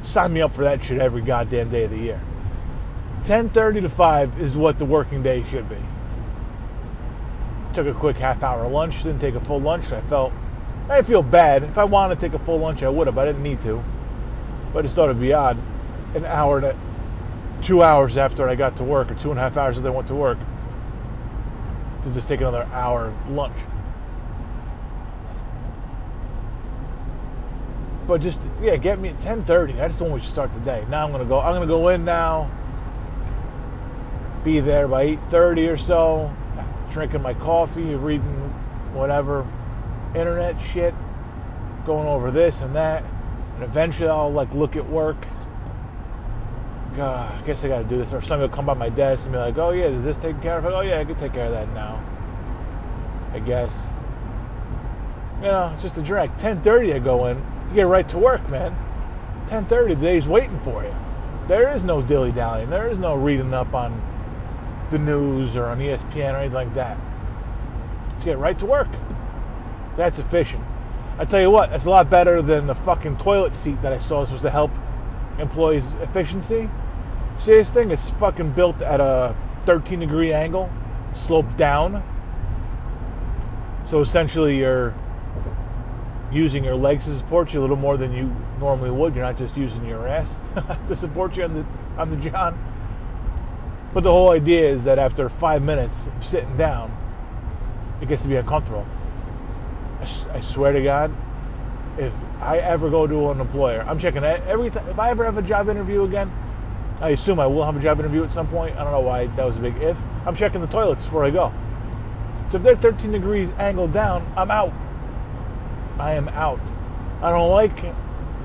sign 0.02 0.34
me 0.34 0.42
up 0.42 0.54
for 0.54 0.64
that 0.64 0.84
shit 0.84 1.00
every 1.00 1.22
goddamn 1.22 1.70
day 1.70 1.84
of 1.84 1.92
the 1.92 1.98
year. 1.98 2.22
10:30 3.24 3.82
to 3.82 3.90
5 3.90 4.40
is 4.40 4.58
what 4.58 4.80
the 4.80 4.86
working 4.86 5.24
day 5.24 5.44
should 5.50 5.70
be. 5.70 5.78
Took 7.74 7.88
a 7.88 7.94
quick 7.94 8.18
half 8.18 8.44
hour 8.44 8.68
lunch, 8.68 9.04
didn't 9.04 9.20
take 9.20 9.36
a 9.36 9.40
full 9.40 9.60
lunch, 9.60 9.92
I 9.92 10.02
felt 10.02 10.34
I 10.90 11.02
feel 11.02 11.24
bad. 11.24 11.64
If 11.64 11.78
I 11.78 11.86
wanted 11.86 12.16
to 12.16 12.22
take 12.22 12.34
a 12.34 12.44
full 12.44 12.60
lunch, 12.60 12.84
I 12.84 12.90
would 12.90 13.08
have. 13.08 13.16
But 13.16 13.28
I 13.28 13.32
didn't 13.32 13.44
need 13.44 13.62
to. 13.62 13.84
But 14.72 14.80
I 14.80 14.82
just 14.84 14.96
thought 14.96 15.06
it'd 15.06 15.22
be 15.22 15.34
odd. 15.34 15.58
An 16.14 16.26
hour 16.26 16.62
to 16.62 16.76
two 17.62 17.82
hours 17.82 18.18
after 18.18 18.50
I 18.50 18.56
got 18.56 18.76
to 18.78 18.84
work, 18.84 19.10
or 19.10 19.16
two 19.16 19.30
and 19.32 19.40
a 19.40 19.44
half 19.44 19.58
hours 19.58 19.78
after 19.78 19.90
I 19.90 19.92
went 19.92 20.08
to 20.10 20.16
work, 20.16 20.38
to 22.04 22.10
just 22.10 22.28
take 22.28 22.42
another 22.42 22.68
hour 22.74 23.14
lunch. 23.30 23.58
But 28.14 28.22
just 28.22 28.44
yeah, 28.62 28.76
get 28.76 29.00
me 29.00 29.10
at 29.10 29.20
ten 29.22 29.44
thirty. 29.44 29.82
I 29.82 29.88
just 29.88 30.00
don't 30.00 30.12
want 30.12 30.22
to 30.22 30.30
start 30.30 30.54
the 30.54 30.60
day. 30.60 30.86
Now 30.88 31.04
I'm 31.04 31.12
gonna 31.12 31.26
go. 31.26 31.40
I'm 31.40 31.56
gonna 31.56 31.66
go 31.66 31.88
in 31.88 32.06
now. 32.06 32.48
Be 34.44 34.60
there 34.60 34.88
by 34.88 35.02
eight 35.02 35.20
thirty 35.32 35.68
or 35.68 35.78
so. 35.78 36.32
Drinking 36.92 37.24
my 37.24 37.34
coffee, 37.34 37.96
reading 37.96 38.54
whatever 38.94 39.48
internet 40.14 40.62
shit, 40.62 40.94
going 41.88 42.08
over 42.08 42.30
this 42.30 42.62
and 42.62 42.76
that, 42.76 43.04
and 43.56 43.64
eventually 43.64 44.10
I'll 44.10 44.32
like 44.32 44.54
look 44.54 44.76
at 44.76 44.88
work. 44.88 45.18
God, 46.94 47.42
I 47.42 47.48
guess 47.48 47.66
I 47.66 47.68
got 47.68 47.80
to 47.80 47.84
do 47.86 47.98
this. 47.98 48.14
Or 48.14 48.22
somebody 48.22 48.48
will 48.48 48.56
come 48.56 48.68
by 48.68 48.76
my 48.76 48.90
desk 48.90 49.24
and 49.24 49.32
be 49.32 49.40
like, 49.40 49.58
"Oh 49.58 49.72
yeah, 49.72 49.86
is 49.86 50.04
this 50.04 50.20
taken 50.20 50.40
care 50.40 50.60
of?" 50.60 50.66
Like, 50.66 50.74
oh 50.76 50.82
yeah, 50.82 51.00
I 51.00 51.06
can 51.06 51.16
take 51.16 51.34
care 51.34 51.46
of 51.46 51.52
that 51.52 51.74
now. 51.74 52.00
I 53.34 53.40
guess. 53.40 53.82
You 55.38 55.48
know, 55.48 55.72
it's 55.74 55.82
just 55.82 55.98
a 55.98 56.04
drag. 56.04 56.38
Ten 56.38 56.62
thirty, 56.62 56.94
I 56.94 57.00
go 57.00 57.26
in 57.26 57.53
you 57.74 57.82
get 57.82 57.88
right 57.88 58.08
to 58.10 58.20
work, 58.20 58.48
man. 58.50 58.76
10:30, 59.48 59.96
the 59.96 60.02
day's 60.02 60.28
waiting 60.28 60.60
for 60.60 60.84
you. 60.84 60.94
There 61.48 61.76
is 61.76 61.84
no 61.84 62.02
dilly 62.02 62.32
dallying. 62.32 62.70
There 62.70 62.88
is 62.88 63.00
no 63.00 63.16
reading 63.16 63.54
up 63.54 63.74
on 63.74 64.00
the 64.92 65.00
news 65.00 65.56
or 65.56 65.66
on 65.66 65.80
ESPN 65.80 66.36
or 66.36 66.38
anything 66.38 66.54
like 66.54 66.74
that. 66.76 66.98
Just 68.14 68.26
get 68.26 68.38
right 68.38 68.58
to 68.60 68.66
work. 68.66 68.90
That's 69.98 70.20
efficient. 70.20 70.64
I 71.18 71.26
tell 71.26 71.42
you 71.42 71.50
what, 71.52 71.72
that's 71.72 71.86
a 71.86 71.90
lot 71.90 72.10
better 72.10 72.42
than 72.42 72.68
the 72.68 72.76
fucking 72.76 73.18
toilet 73.18 73.56
seat 73.56 73.82
that 73.82 73.92
I 73.92 73.98
saw 73.98 74.22
was 74.22 74.30
supposed 74.30 74.44
to 74.44 74.50
help 74.50 74.72
employees' 75.40 75.96
efficiency. 75.96 76.70
See 77.40 77.54
this 77.54 77.70
thing? 77.70 77.92
It's 77.92 78.10
fucking 78.12 78.52
built 78.52 78.82
at 78.82 79.00
a 79.00 79.36
13 79.66 80.00
degree 80.00 80.32
angle, 80.32 80.70
sloped 81.14 81.58
down. 81.58 82.04
So 83.86 84.00
essentially, 84.00 84.60
you're 84.60 84.94
using 86.34 86.64
your 86.64 86.76
legs 86.76 87.06
to 87.06 87.16
support 87.16 87.54
you 87.54 87.60
a 87.60 87.62
little 87.62 87.76
more 87.76 87.96
than 87.96 88.12
you 88.12 88.36
normally 88.60 88.92
would. 88.92 89.16
You're 89.16 89.24
not 89.24 89.38
just 89.38 89.56
using 89.56 89.86
your 89.86 90.08
ass 90.08 90.40
to 90.88 90.96
support 90.96 91.38
you 91.38 91.44
on 91.44 91.54
the 91.54 91.66
on 91.98 92.10
the 92.10 92.18
john. 92.18 92.58
But 93.94 94.04
the 94.04 94.12
whole 94.12 94.32
idea 94.32 94.68
is 94.68 94.86
that 94.86 94.98
after 94.98 95.30
five 95.30 95.62
minutes 95.62 96.08
of 96.08 96.26
sitting 96.26 96.58
down, 96.58 96.98
it 98.02 98.08
gets 98.08 98.24
to 98.24 98.28
be 98.28 98.36
uncomfortable. 98.36 98.88
I, 100.00 100.08
I 100.34 100.40
swear 100.40 100.74
to 100.74 100.82
God, 100.82 101.16
if 102.00 102.12
I 102.42 102.58
ever 102.58 102.90
go 102.90 103.06
to 103.06 103.30
an 103.30 103.40
employer, 103.40 103.84
I'm 103.88 104.00
checking 104.00 104.24
every 104.24 104.72
time. 104.72 104.88
If 104.90 104.98
I 104.98 105.12
ever 105.12 105.24
have 105.24 105.38
a 105.38 105.44
job 105.44 105.70
interview 105.70 106.04
again, 106.04 106.32
I 107.00 107.10
assume 107.10 107.40
I 107.40 107.46
will 107.48 107.66
have 107.66 107.76
a 107.76 107.80
job 107.80 108.00
interview 108.00 108.24
at 108.24 108.32
some 108.32 108.48
point. 108.48 108.76
I 108.78 108.84
don't 108.84 108.94
know 108.94 109.02
why 109.02 109.28
that 109.28 109.46
was 109.46 109.58
a 109.58 109.60
big 109.60 109.78
if. 109.78 110.00
I'm 110.26 110.36
checking 110.36 110.62
the 110.62 110.68
toilets 110.68 111.06
before 111.06 111.26
I 111.26 111.30
go. 111.30 111.54
So 112.50 112.58
if 112.58 112.64
they're 112.64 112.76
13 112.76 113.12
degrees 113.12 113.52
angled 113.60 113.94
down, 113.94 114.32
I'm 114.36 114.50
out. 114.50 114.74
I 116.00 116.14
am 116.14 116.28
out. 116.30 116.62
I 117.22 117.30
don't 117.30 117.52
like 117.52 117.94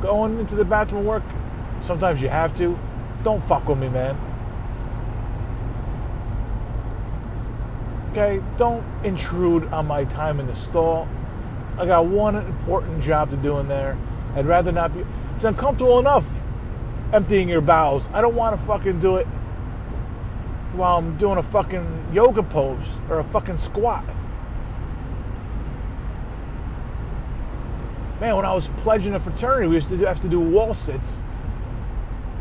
going 0.00 0.38
into 0.38 0.54
the 0.54 0.64
bathroom 0.64 1.04
work. 1.04 1.24
Sometimes 1.80 2.22
you 2.22 2.28
have 2.28 2.56
to. 2.58 2.78
Don't 3.22 3.42
fuck 3.42 3.68
with 3.68 3.78
me, 3.78 3.88
man. 3.88 4.16
Okay, 8.10 8.42
don't 8.56 8.84
intrude 9.04 9.64
on 9.66 9.86
my 9.86 10.04
time 10.04 10.40
in 10.40 10.46
the 10.46 10.56
stall. 10.56 11.08
I 11.76 11.86
got 11.86 12.06
one 12.06 12.36
important 12.36 13.02
job 13.02 13.30
to 13.30 13.36
do 13.36 13.58
in 13.58 13.68
there. 13.68 13.96
I'd 14.34 14.46
rather 14.46 14.72
not 14.72 14.94
be. 14.94 15.04
It's 15.34 15.44
uncomfortable 15.44 15.98
enough 15.98 16.28
emptying 17.12 17.48
your 17.48 17.60
bowels. 17.60 18.10
I 18.12 18.20
don't 18.20 18.34
want 18.34 18.58
to 18.58 18.66
fucking 18.66 19.00
do 19.00 19.16
it 19.16 19.26
while 20.74 20.98
I'm 20.98 21.16
doing 21.16 21.38
a 21.38 21.42
fucking 21.42 22.08
yoga 22.12 22.42
pose 22.42 22.98
or 23.08 23.18
a 23.18 23.24
fucking 23.24 23.58
squat. 23.58 24.04
Man, 28.20 28.36
when 28.36 28.44
I 28.44 28.54
was 28.54 28.68
pledging 28.78 29.14
a 29.14 29.20
fraternity, 29.20 29.68
we 29.68 29.76
used 29.76 29.90
to 29.90 29.96
have 29.98 30.20
to 30.20 30.28
do 30.28 30.40
wall 30.40 30.74
sits. 30.74 31.22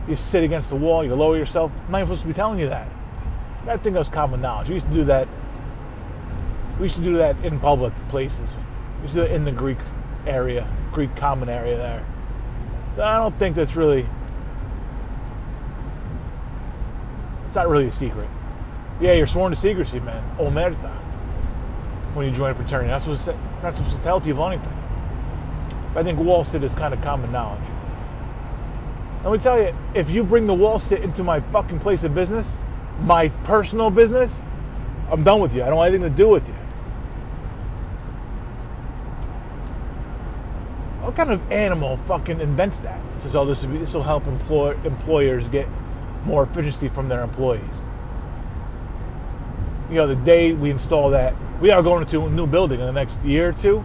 You 0.07 0.15
sit 0.15 0.43
against 0.43 0.69
the 0.69 0.75
wall, 0.75 1.03
you 1.03 1.13
lower 1.13 1.37
yourself. 1.37 1.71
I'm 1.85 1.91
not 1.91 2.01
supposed 2.01 2.21
to 2.21 2.27
be 2.27 2.33
telling 2.33 2.59
you 2.59 2.69
that. 2.69 2.87
That 3.65 3.85
was 3.85 4.09
common 4.09 4.41
knowledge. 4.41 4.69
We 4.69 4.75
used 4.75 4.87
to 4.87 4.93
do 4.93 5.03
that. 5.05 5.27
We 6.79 6.85
used 6.85 6.95
to 6.95 7.03
do 7.03 7.17
that 7.17 7.35
in 7.43 7.59
public 7.59 7.93
places. 8.09 8.55
We 8.97 9.03
used 9.03 9.15
to 9.15 9.25
do 9.25 9.31
it 9.31 9.35
in 9.35 9.45
the 9.45 9.51
Greek 9.51 9.77
area, 10.25 10.67
Greek 10.91 11.15
common 11.15 11.49
area 11.49 11.75
there. 11.77 12.05
So 12.95 13.03
I 13.03 13.17
don't 13.17 13.37
think 13.37 13.55
that's 13.55 13.75
really 13.75 14.07
It's 17.47 17.55
not 17.55 17.69
really 17.69 17.87
a 17.87 17.93
secret. 17.93 18.27
Yeah, 18.99 19.13
you're 19.13 19.25
sworn 19.25 19.53
to 19.53 19.57
secrecy, 19.57 20.01
man. 20.01 20.21
Omerta. 20.37 20.93
When 22.13 22.27
you 22.27 22.31
join 22.33 22.51
a 22.51 22.55
fraternity, 22.55 22.89
not 22.89 23.01
supposed 23.01 23.25
to, 23.25 23.39
not 23.63 23.73
supposed 23.73 23.95
to 23.95 24.03
tell 24.03 24.19
people 24.19 24.45
anything. 24.45 24.76
I 25.97 26.03
think 26.03 26.19
wall 26.19 26.45
sit 26.45 26.63
is 26.63 26.75
kind 26.75 26.93
of 26.93 27.01
common 27.01 27.31
knowledge. 27.31 27.67
Let 29.23 29.33
me 29.33 29.39
tell 29.39 29.59
you, 29.59 29.75
if 29.95 30.11
you 30.11 30.23
bring 30.23 30.45
the 30.45 30.53
wall 30.53 30.77
sit 30.77 31.01
into 31.01 31.23
my 31.23 31.39
fucking 31.39 31.79
place 31.79 32.03
of 32.03 32.13
business, 32.13 32.59
my 33.01 33.29
personal 33.45 33.89
business, 33.89 34.43
I'm 35.11 35.23
done 35.23 35.39
with 35.39 35.55
you. 35.55 35.63
I 35.63 35.65
don't 35.65 35.77
want 35.77 35.89
anything 35.89 36.09
to 36.09 36.15
do 36.15 36.29
with 36.29 36.47
you. 36.47 36.53
What 41.01 41.15
kind 41.15 41.31
of 41.31 41.51
animal 41.51 41.97
fucking 42.05 42.41
invents 42.41 42.79
that? 42.81 43.01
Says, 43.17 43.35
"Oh, 43.35 43.45
this 43.45 43.63
will 43.63 43.71
be, 43.71 43.79
this 43.79 43.95
will 43.95 44.03
help 44.03 44.27
employ, 44.27 44.77
employers 44.83 45.47
get 45.47 45.67
more 46.25 46.43
efficiency 46.43 46.89
from 46.89 47.09
their 47.09 47.23
employees. 47.23 47.63
You 49.89 49.95
know, 49.95 50.07
the 50.07 50.15
day 50.15 50.53
we 50.53 50.69
install 50.69 51.09
that, 51.11 51.33
we 51.59 51.71
are 51.71 51.81
going 51.81 52.03
into 52.03 52.21
a 52.25 52.29
new 52.29 52.45
building 52.45 52.81
in 52.81 52.85
the 52.85 52.91
next 52.91 53.19
year 53.23 53.49
or 53.49 53.53
two. 53.53 53.83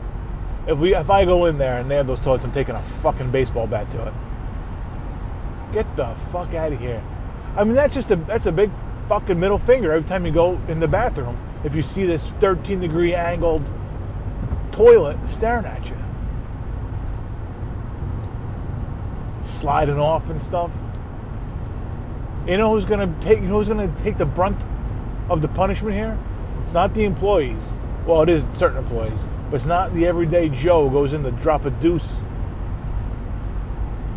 If 0.66 0.78
we, 0.78 0.94
if 0.94 1.10
I 1.10 1.24
go 1.24 1.46
in 1.46 1.58
there 1.58 1.80
and 1.80 1.90
they 1.90 1.96
have 1.96 2.06
those 2.06 2.20
toilets, 2.20 2.44
I'm 2.44 2.52
taking 2.52 2.74
a 2.74 2.82
fucking 2.82 3.30
baseball 3.30 3.66
bat 3.66 3.90
to 3.90 4.06
it. 4.06 4.14
Get 5.72 5.96
the 5.96 6.14
fuck 6.30 6.54
out 6.54 6.72
of 6.72 6.78
here. 6.78 7.02
I 7.56 7.64
mean, 7.64 7.74
that's 7.74 7.94
just 7.94 8.10
a 8.10 8.16
that's 8.16 8.46
a 8.46 8.52
big 8.52 8.70
fucking 9.08 9.38
middle 9.38 9.58
finger 9.58 9.92
every 9.92 10.08
time 10.08 10.24
you 10.24 10.32
go 10.32 10.60
in 10.68 10.80
the 10.80 10.88
bathroom. 10.88 11.38
If 11.64 11.74
you 11.74 11.82
see 11.82 12.06
this 12.06 12.26
13 12.26 12.80
degree 12.80 13.14
angled 13.14 13.70
toilet 14.70 15.18
staring 15.28 15.66
at 15.66 15.88
you, 15.88 15.96
sliding 19.42 19.98
off 19.98 20.30
and 20.30 20.42
stuff. 20.42 20.70
You 22.46 22.56
know 22.56 22.74
who's 22.74 22.84
gonna 22.84 23.14
take 23.20 23.40
you 23.40 23.48
know 23.48 23.58
who's 23.58 23.68
gonna 23.68 23.92
take 24.02 24.18
the 24.18 24.26
brunt 24.26 24.66
of 25.28 25.42
the 25.42 25.48
punishment 25.48 25.94
here? 25.94 26.18
It's 26.62 26.72
not 26.72 26.94
the 26.94 27.04
employees. 27.04 27.78
Well, 28.06 28.22
it 28.22 28.28
is 28.28 28.44
certain 28.52 28.78
employees, 28.78 29.20
but 29.52 29.56
it's 29.56 29.66
not 29.66 29.92
the 29.92 30.06
everyday 30.06 30.48
Joe 30.48 30.88
who 30.88 30.94
goes 30.94 31.12
in 31.12 31.24
to 31.24 31.30
drop 31.30 31.66
a 31.66 31.70
deuce. 31.70 32.16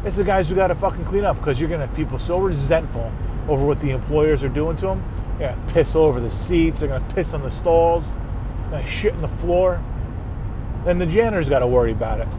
It's 0.05 0.15
the 0.15 0.23
guys 0.23 0.47
who 0.47 0.55
got 0.55 0.67
to 0.67 0.75
fucking 0.75 1.03
clean 1.03 1.25
up 1.25 1.35
because 1.35 1.59
you're 1.59 1.69
gonna 1.69 1.87
have 1.87 1.95
people 1.95 2.19
so 2.19 2.37
resentful 2.37 3.11
over 3.49 3.65
what 3.65 3.81
the 3.81 3.91
employers 3.91 4.45
are 4.45 4.49
doing 4.49 4.77
to 4.77 4.85
them. 4.85 5.03
They're 5.37 5.53
gonna 5.53 5.73
piss 5.73 5.93
over 5.93 6.21
the 6.21 6.31
seats. 6.31 6.79
They're 6.79 6.87
gonna 6.87 7.13
piss 7.13 7.33
on 7.33 7.43
the 7.43 7.51
stalls. 7.51 8.15
They're 8.15 8.79
gonna 8.79 8.87
shit 8.87 9.11
on 9.11 9.21
the 9.21 9.27
floor. 9.27 9.83
Then 10.85 10.99
the 10.99 11.05
janitor's 11.05 11.49
got 11.49 11.59
to 11.59 11.67
worry 11.67 11.91
about 11.91 12.21
it. 12.21 12.29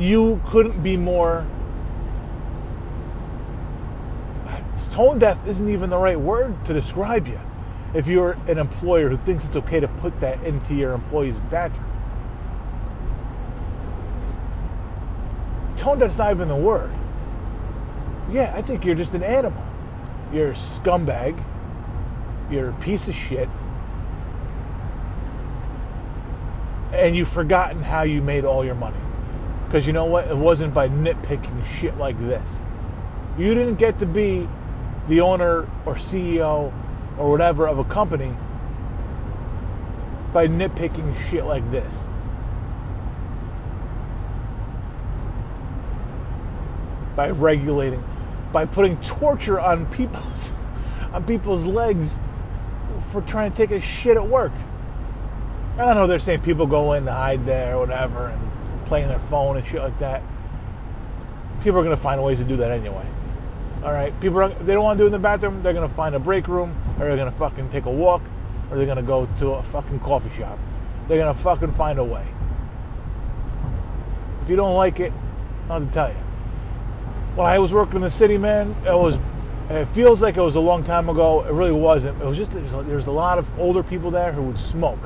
You 0.00 0.40
couldn't 0.46 0.84
be 0.84 0.96
more 0.96 1.44
tone 4.92 5.18
deaf 5.18 5.44
isn't 5.48 5.68
even 5.68 5.90
the 5.90 5.98
right 5.98 6.18
word 6.18 6.64
to 6.64 6.72
describe 6.72 7.26
you 7.26 7.40
if 7.94 8.06
you're 8.06 8.32
an 8.46 8.58
employer 8.58 9.08
who 9.08 9.16
thinks 9.16 9.46
it's 9.46 9.56
okay 9.56 9.80
to 9.80 9.88
put 9.88 10.18
that 10.20 10.42
into 10.44 10.74
your 10.74 10.92
employee's 10.92 11.38
bathroom. 11.50 11.86
Tone 15.76 15.98
deaf's 15.98 16.18
not 16.18 16.32
even 16.32 16.48
the 16.48 16.56
word. 16.56 16.90
Yeah, 18.30 18.52
I 18.54 18.62
think 18.62 18.84
you're 18.84 18.94
just 18.94 19.14
an 19.14 19.22
animal. 19.22 19.64
You're 20.32 20.50
a 20.50 20.54
scumbag. 20.54 21.42
You're 22.50 22.70
a 22.70 22.74
piece 22.74 23.08
of 23.08 23.14
shit. 23.14 23.48
And 26.92 27.16
you've 27.16 27.28
forgotten 27.28 27.82
how 27.82 28.02
you 28.02 28.20
made 28.20 28.44
all 28.44 28.64
your 28.64 28.74
money. 28.74 28.98
Because 29.66 29.86
you 29.86 29.92
know 29.92 30.06
what? 30.06 30.28
It 30.28 30.36
wasn't 30.36 30.74
by 30.74 30.88
nitpicking 30.88 31.64
shit 31.66 31.96
like 31.96 32.18
this. 32.18 32.62
You 33.38 33.54
didn't 33.54 33.76
get 33.76 33.98
to 34.00 34.06
be 34.06 34.48
the 35.08 35.20
owner 35.20 35.68
or 35.86 35.94
CEO 35.94 36.72
or 37.18 37.30
whatever 37.30 37.66
of 37.66 37.78
a 37.78 37.84
company 37.84 38.34
by 40.32 40.46
nitpicking 40.46 41.16
shit 41.28 41.44
like 41.44 41.68
this. 41.70 42.06
By 47.16 47.30
regulating, 47.30 48.04
by 48.52 48.64
putting 48.66 48.96
torture 48.98 49.58
on 49.58 49.86
people's 49.86 50.52
on 51.12 51.24
people's 51.24 51.66
legs 51.66 52.20
for 53.10 53.22
trying 53.22 53.50
to 53.50 53.56
take 53.56 53.70
a 53.70 53.80
shit 53.80 54.16
at 54.16 54.26
work. 54.26 54.52
I 55.74 55.84
don't 55.84 55.94
know 55.94 56.06
they're 56.06 56.18
saying 56.18 56.42
people 56.42 56.66
go 56.66 56.92
in 56.92 57.04
to 57.06 57.12
hide 57.12 57.46
there 57.46 57.76
or 57.76 57.80
whatever 57.80 58.28
and 58.28 58.86
playing 58.86 59.08
their 59.08 59.18
phone 59.18 59.56
and 59.56 59.66
shit 59.66 59.80
like 59.80 59.98
that. 59.98 60.22
People 61.62 61.80
are 61.80 61.82
gonna 61.82 61.96
find 61.96 62.22
ways 62.22 62.38
to 62.38 62.44
do 62.44 62.56
that 62.56 62.70
anyway. 62.70 63.06
All 63.84 63.92
right, 63.92 64.18
people 64.20 64.40
are, 64.40 64.48
they 64.48 64.72
don't 64.72 64.82
want 64.82 64.98
to 64.98 65.02
do 65.02 65.06
it 65.06 65.08
in 65.08 65.12
the 65.12 65.20
bathroom. 65.20 65.62
They're 65.62 65.72
gonna 65.72 65.88
find 65.88 66.16
a 66.16 66.18
break 66.18 66.48
room, 66.48 66.76
or 66.98 67.06
they're 67.06 67.16
gonna 67.16 67.30
fucking 67.30 67.70
take 67.70 67.86
a 67.86 67.90
walk, 67.90 68.22
or 68.70 68.76
they're 68.76 68.86
gonna 68.86 69.02
go 69.02 69.26
to 69.38 69.50
a 69.52 69.62
fucking 69.62 70.00
coffee 70.00 70.30
shop. 70.36 70.58
They're 71.06 71.18
gonna 71.18 71.32
fucking 71.32 71.72
find 71.72 72.00
a 72.00 72.04
way. 72.04 72.26
If 74.42 74.48
you 74.48 74.56
don't 74.56 74.74
like 74.74 74.98
it, 74.98 75.12
I'll 75.70 75.78
have 75.78 75.88
to 75.88 75.94
tell 75.94 76.08
you. 76.08 76.16
When 77.36 77.46
I 77.46 77.60
was 77.60 77.72
working 77.72 77.96
in 77.96 78.02
the 78.02 78.10
city, 78.10 78.36
man, 78.36 78.74
it 78.84 78.94
was. 78.94 79.18
It 79.70 79.84
feels 79.88 80.22
like 80.22 80.36
it 80.36 80.40
was 80.40 80.56
a 80.56 80.60
long 80.60 80.82
time 80.82 81.08
ago. 81.08 81.44
It 81.44 81.52
really 81.52 81.72
wasn't. 81.72 82.20
It 82.20 82.24
was 82.24 82.36
just 82.36 82.52
there's, 82.52 82.72
was 82.72 83.06
a 83.06 83.12
lot 83.12 83.38
of 83.38 83.46
older 83.60 83.84
people 83.84 84.10
there 84.10 84.32
who 84.32 84.42
would 84.42 84.58
smoke, 84.58 84.98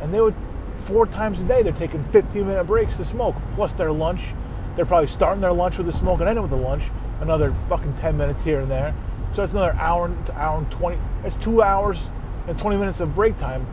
and 0.00 0.14
they 0.14 0.20
would 0.20 0.36
four 0.84 1.04
times 1.04 1.40
a 1.40 1.44
day 1.44 1.62
they're 1.62 1.72
taking 1.72 2.04
15 2.04 2.46
minute 2.46 2.64
breaks 2.64 2.96
to 2.98 3.04
smoke, 3.04 3.34
plus 3.54 3.72
their 3.72 3.90
lunch. 3.90 4.34
They're 4.76 4.86
probably 4.86 5.08
starting 5.08 5.40
their 5.40 5.52
lunch 5.52 5.78
with 5.78 5.88
a 5.88 5.92
smoke 5.92 6.20
and 6.20 6.28
ending 6.28 6.42
with 6.42 6.52
the 6.52 6.56
lunch 6.56 6.84
another 7.20 7.54
fucking 7.68 7.94
10 7.96 8.16
minutes 8.16 8.42
here 8.42 8.60
and 8.60 8.70
there. 8.70 8.94
So 9.32 9.44
it's 9.44 9.52
another 9.52 9.74
hour, 9.74 10.12
it's 10.20 10.30
hour 10.30 10.58
and 10.58 10.70
20, 10.70 10.98
it's 11.24 11.36
two 11.36 11.62
hours 11.62 12.10
and 12.48 12.58
20 12.58 12.76
minutes 12.76 13.00
of 13.00 13.14
break 13.14 13.38
time 13.38 13.66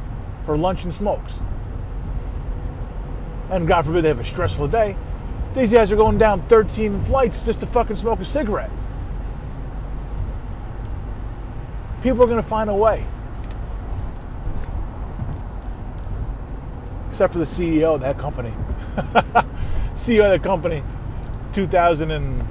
for 0.45 0.57
lunch 0.57 0.83
and 0.83 0.93
smokes. 0.93 1.39
And 3.49 3.67
God 3.67 3.85
forbid 3.85 4.03
they 4.03 4.09
have 4.09 4.19
a 4.19 4.25
stressful 4.25 4.67
day. 4.67 4.95
These 5.53 5.71
guys 5.71 5.91
are 5.91 5.95
going 5.95 6.17
down 6.17 6.47
13 6.47 7.01
flights 7.05 7.45
just 7.45 7.61
to 7.61 7.65
fucking 7.65 7.95
smoke 7.95 8.19
a 8.19 8.25
cigarette. 8.25 8.69
People 12.03 12.23
are 12.23 12.27
going 12.27 12.41
to 12.41 12.47
find 12.47 12.69
a 12.69 12.75
way. 12.75 13.05
Except 17.09 17.33
for 17.33 17.39
the 17.39 17.45
CEO 17.45 17.95
of 17.95 18.01
that 18.01 18.19
company. 18.19 18.53
CEO 19.95 20.25
of 20.25 20.39
that 20.39 20.43
company, 20.43 20.83
2000 21.53 22.11
and 22.11 22.47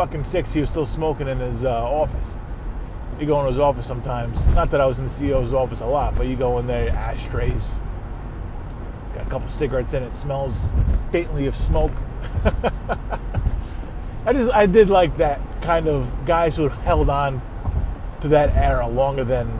fucking 0.00 0.24
six, 0.24 0.54
he 0.54 0.62
was 0.62 0.70
still 0.70 0.86
smoking 0.86 1.28
in 1.28 1.38
his 1.40 1.62
uh, 1.62 1.70
office. 1.70 2.38
You 3.18 3.26
go 3.26 3.38
in 3.42 3.48
his 3.48 3.58
office 3.58 3.86
sometimes. 3.86 4.42
Not 4.54 4.70
that 4.70 4.80
I 4.80 4.86
was 4.86 4.98
in 4.98 5.04
the 5.04 5.10
CEO's 5.10 5.52
office 5.52 5.82
a 5.82 5.86
lot, 5.86 6.16
but 6.16 6.26
you 6.26 6.36
go 6.36 6.58
in 6.58 6.66
there, 6.66 6.88
ashtrays, 6.88 7.74
got 9.14 9.26
a 9.26 9.28
couple 9.28 9.50
cigarettes 9.50 9.92
in 9.92 10.02
it, 10.02 10.16
smells 10.16 10.70
faintly 11.12 11.44
of 11.44 11.54
smoke. 11.54 11.92
I 14.24 14.32
just 14.32 14.50
I 14.52 14.64
did 14.64 14.88
like 14.88 15.18
that 15.18 15.38
kind 15.60 15.86
of 15.86 16.10
guys 16.24 16.56
who 16.56 16.68
held 16.68 17.10
on 17.10 17.42
to 18.22 18.28
that 18.28 18.56
era 18.56 18.88
longer 18.88 19.24
than 19.24 19.52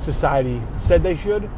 society 0.00 0.60
said 0.80 1.04
they 1.04 1.14
should. 1.14 1.48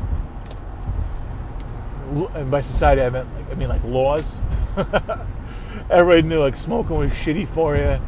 And 2.34 2.50
by 2.50 2.60
society 2.60 3.00
I 3.00 3.08
meant 3.08 3.28
I 3.50 3.54
mean 3.54 3.70
like 3.70 3.84
laws. 3.84 4.38
everybody 5.90 6.22
knew 6.22 6.40
like 6.40 6.56
smoking 6.56 6.96
was 6.96 7.10
shitty 7.10 7.46
for 7.46 7.76
you. 7.76 8.00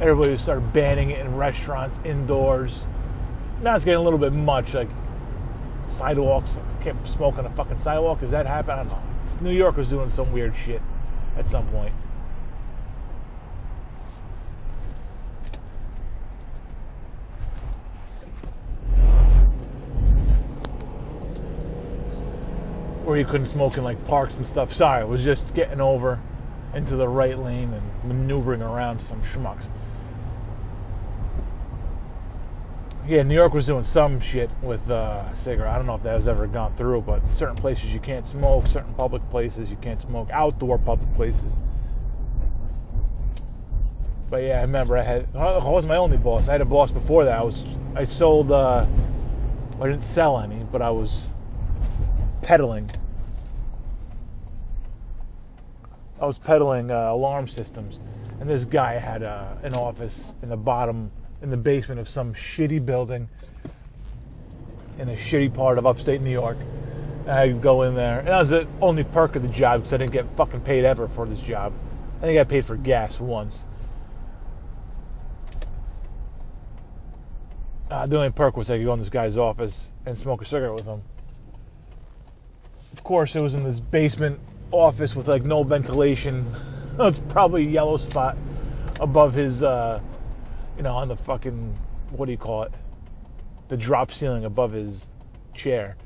Everybody 0.00 0.36
started 0.36 0.72
banning 0.72 1.10
it 1.10 1.20
in 1.20 1.36
restaurants, 1.36 2.00
indoors. 2.04 2.84
Now 3.62 3.74
it's 3.74 3.84
getting 3.84 4.00
a 4.00 4.02
little 4.02 4.18
bit 4.18 4.32
much. 4.32 4.74
Like 4.74 4.88
sidewalks, 5.88 6.58
can't 6.82 7.06
smoke 7.06 7.38
on 7.38 7.46
a 7.46 7.50
fucking 7.50 7.78
sidewalk. 7.78 8.20
Does 8.20 8.30
that 8.30 8.46
happen? 8.46 8.72
I 8.72 8.82
don't 8.82 8.92
know. 8.92 9.02
New 9.40 9.52
York 9.52 9.76
was 9.76 9.88
doing 9.88 10.10
some 10.10 10.32
weird 10.32 10.54
shit 10.54 10.82
at 11.36 11.48
some 11.48 11.66
point. 11.68 11.92
Where 23.04 23.16
you 23.16 23.24
couldn't 23.24 23.46
smoke 23.46 23.78
in 23.78 23.84
like 23.84 24.04
parks 24.06 24.36
and 24.36 24.46
stuff. 24.46 24.72
Sorry, 24.72 25.02
it 25.02 25.08
was 25.08 25.24
just 25.24 25.54
getting 25.54 25.80
over 25.80 26.20
into 26.76 26.94
the 26.94 27.08
right 27.08 27.38
lane 27.38 27.72
and 27.72 28.04
maneuvering 28.04 28.60
around 28.60 29.00
some 29.00 29.22
schmucks. 29.22 29.64
Yeah, 33.08 33.22
New 33.22 33.34
York 33.34 33.54
was 33.54 33.66
doing 33.66 33.84
some 33.84 34.20
shit 34.20 34.50
with 34.62 34.90
uh, 34.90 35.32
cigarette. 35.34 35.72
I 35.72 35.76
don't 35.76 35.86
know 35.86 35.94
if 35.94 36.02
that 36.02 36.14
has 36.14 36.28
ever 36.28 36.46
gone 36.46 36.74
through, 36.74 37.02
but 37.02 37.22
certain 37.32 37.56
places 37.56 37.94
you 37.94 38.00
can't 38.00 38.26
smoke, 38.26 38.66
certain 38.66 38.92
public 38.94 39.28
places 39.30 39.70
you 39.70 39.76
can't 39.76 40.00
smoke, 40.00 40.28
outdoor 40.32 40.76
public 40.76 41.12
places. 41.14 41.60
But 44.28 44.42
yeah, 44.42 44.58
I 44.58 44.62
remember 44.62 44.98
I 44.98 45.02
had. 45.02 45.28
I 45.36 45.58
wasn't 45.58 45.90
my 45.90 45.96
only 45.96 46.16
boss. 46.16 46.48
I 46.48 46.52
had 46.52 46.60
a 46.60 46.66
boss 46.66 46.90
before 46.90 47.24
that. 47.24 47.38
I 47.38 47.42
was. 47.42 47.64
I 47.94 48.04
sold. 48.04 48.50
Uh, 48.50 48.86
I 49.80 49.86
didn't 49.86 50.02
sell 50.02 50.40
any, 50.40 50.64
but 50.64 50.82
I 50.82 50.90
was 50.90 51.30
peddling. 52.42 52.90
I 56.20 56.26
was 56.26 56.38
peddling 56.38 56.90
uh, 56.90 57.12
alarm 57.12 57.46
systems, 57.46 58.00
and 58.40 58.48
this 58.48 58.64
guy 58.64 58.94
had 58.94 59.22
uh, 59.22 59.54
an 59.62 59.74
office 59.74 60.32
in 60.42 60.48
the 60.48 60.56
bottom 60.56 61.10
in 61.42 61.50
the 61.50 61.56
basement 61.58 62.00
of 62.00 62.08
some 62.08 62.32
shitty 62.32 62.84
building 62.84 63.28
in 64.98 65.10
a 65.10 65.16
shitty 65.16 65.52
part 65.52 65.76
of 65.76 65.86
upstate 65.86 66.22
New 66.22 66.30
York. 66.30 66.56
I'd 67.26 67.60
go 67.60 67.82
in 67.82 67.94
there, 67.94 68.20
and 68.20 68.28
that 68.28 68.38
was 68.38 68.48
the 68.48 68.66
only 68.80 69.04
perk 69.04 69.36
of 69.36 69.42
the 69.42 69.48
job 69.48 69.80
because 69.80 69.92
I 69.92 69.98
didn't 69.98 70.12
get 70.12 70.34
fucking 70.36 70.60
paid 70.60 70.84
ever 70.84 71.06
for 71.08 71.26
this 71.26 71.40
job. 71.40 71.72
I 72.18 72.22
think 72.22 72.38
I 72.38 72.44
paid 72.44 72.64
for 72.64 72.76
gas 72.76 73.20
once. 73.20 73.64
Uh, 77.90 78.06
the 78.06 78.16
only 78.16 78.30
perk 78.30 78.56
was 78.56 78.70
I 78.70 78.78
could 78.78 78.86
go 78.86 78.92
in 78.94 79.00
this 79.00 79.08
guy's 79.08 79.36
office 79.36 79.92
and 80.06 80.16
smoke 80.16 80.40
a 80.40 80.44
cigarette 80.44 80.72
with 80.72 80.86
him. 80.86 81.02
Of 82.92 83.04
course, 83.04 83.36
it 83.36 83.42
was 83.42 83.54
in 83.54 83.64
this 83.64 83.80
basement 83.80 84.40
office 84.70 85.14
with 85.14 85.28
like 85.28 85.44
no 85.44 85.62
ventilation. 85.62 86.46
it's 86.98 87.20
probably 87.28 87.66
a 87.66 87.70
yellow 87.70 87.96
spot 87.96 88.36
above 89.00 89.34
his 89.34 89.62
uh, 89.62 90.00
you 90.76 90.82
know, 90.82 90.94
on 90.94 91.08
the 91.08 91.16
fucking 91.16 91.76
what 92.10 92.26
do 92.26 92.32
you 92.32 92.38
call 92.38 92.64
it? 92.64 92.72
The 93.68 93.76
drop 93.76 94.12
ceiling 94.12 94.44
above 94.44 94.72
his 94.72 95.14
chair. 95.54 95.96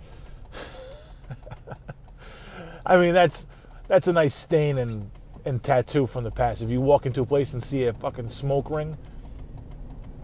I 2.87 2.97
mean, 2.97 3.13
that's 3.13 3.47
that's 3.89 4.09
a 4.09 4.13
nice 4.13 4.35
stain 4.35 4.79
and 4.79 5.11
and 5.45 5.63
tattoo 5.63 6.07
from 6.07 6.25
the 6.25 6.31
past. 6.31 6.63
If 6.63 6.71
you 6.71 6.81
walk 6.81 7.07
into 7.07 7.23
a 7.23 7.27
place 7.27 7.53
and 7.53 7.63
see 7.63 7.85
a 7.85 7.93
fucking 7.93 8.31
smoke 8.31 8.71
ring 8.71 8.97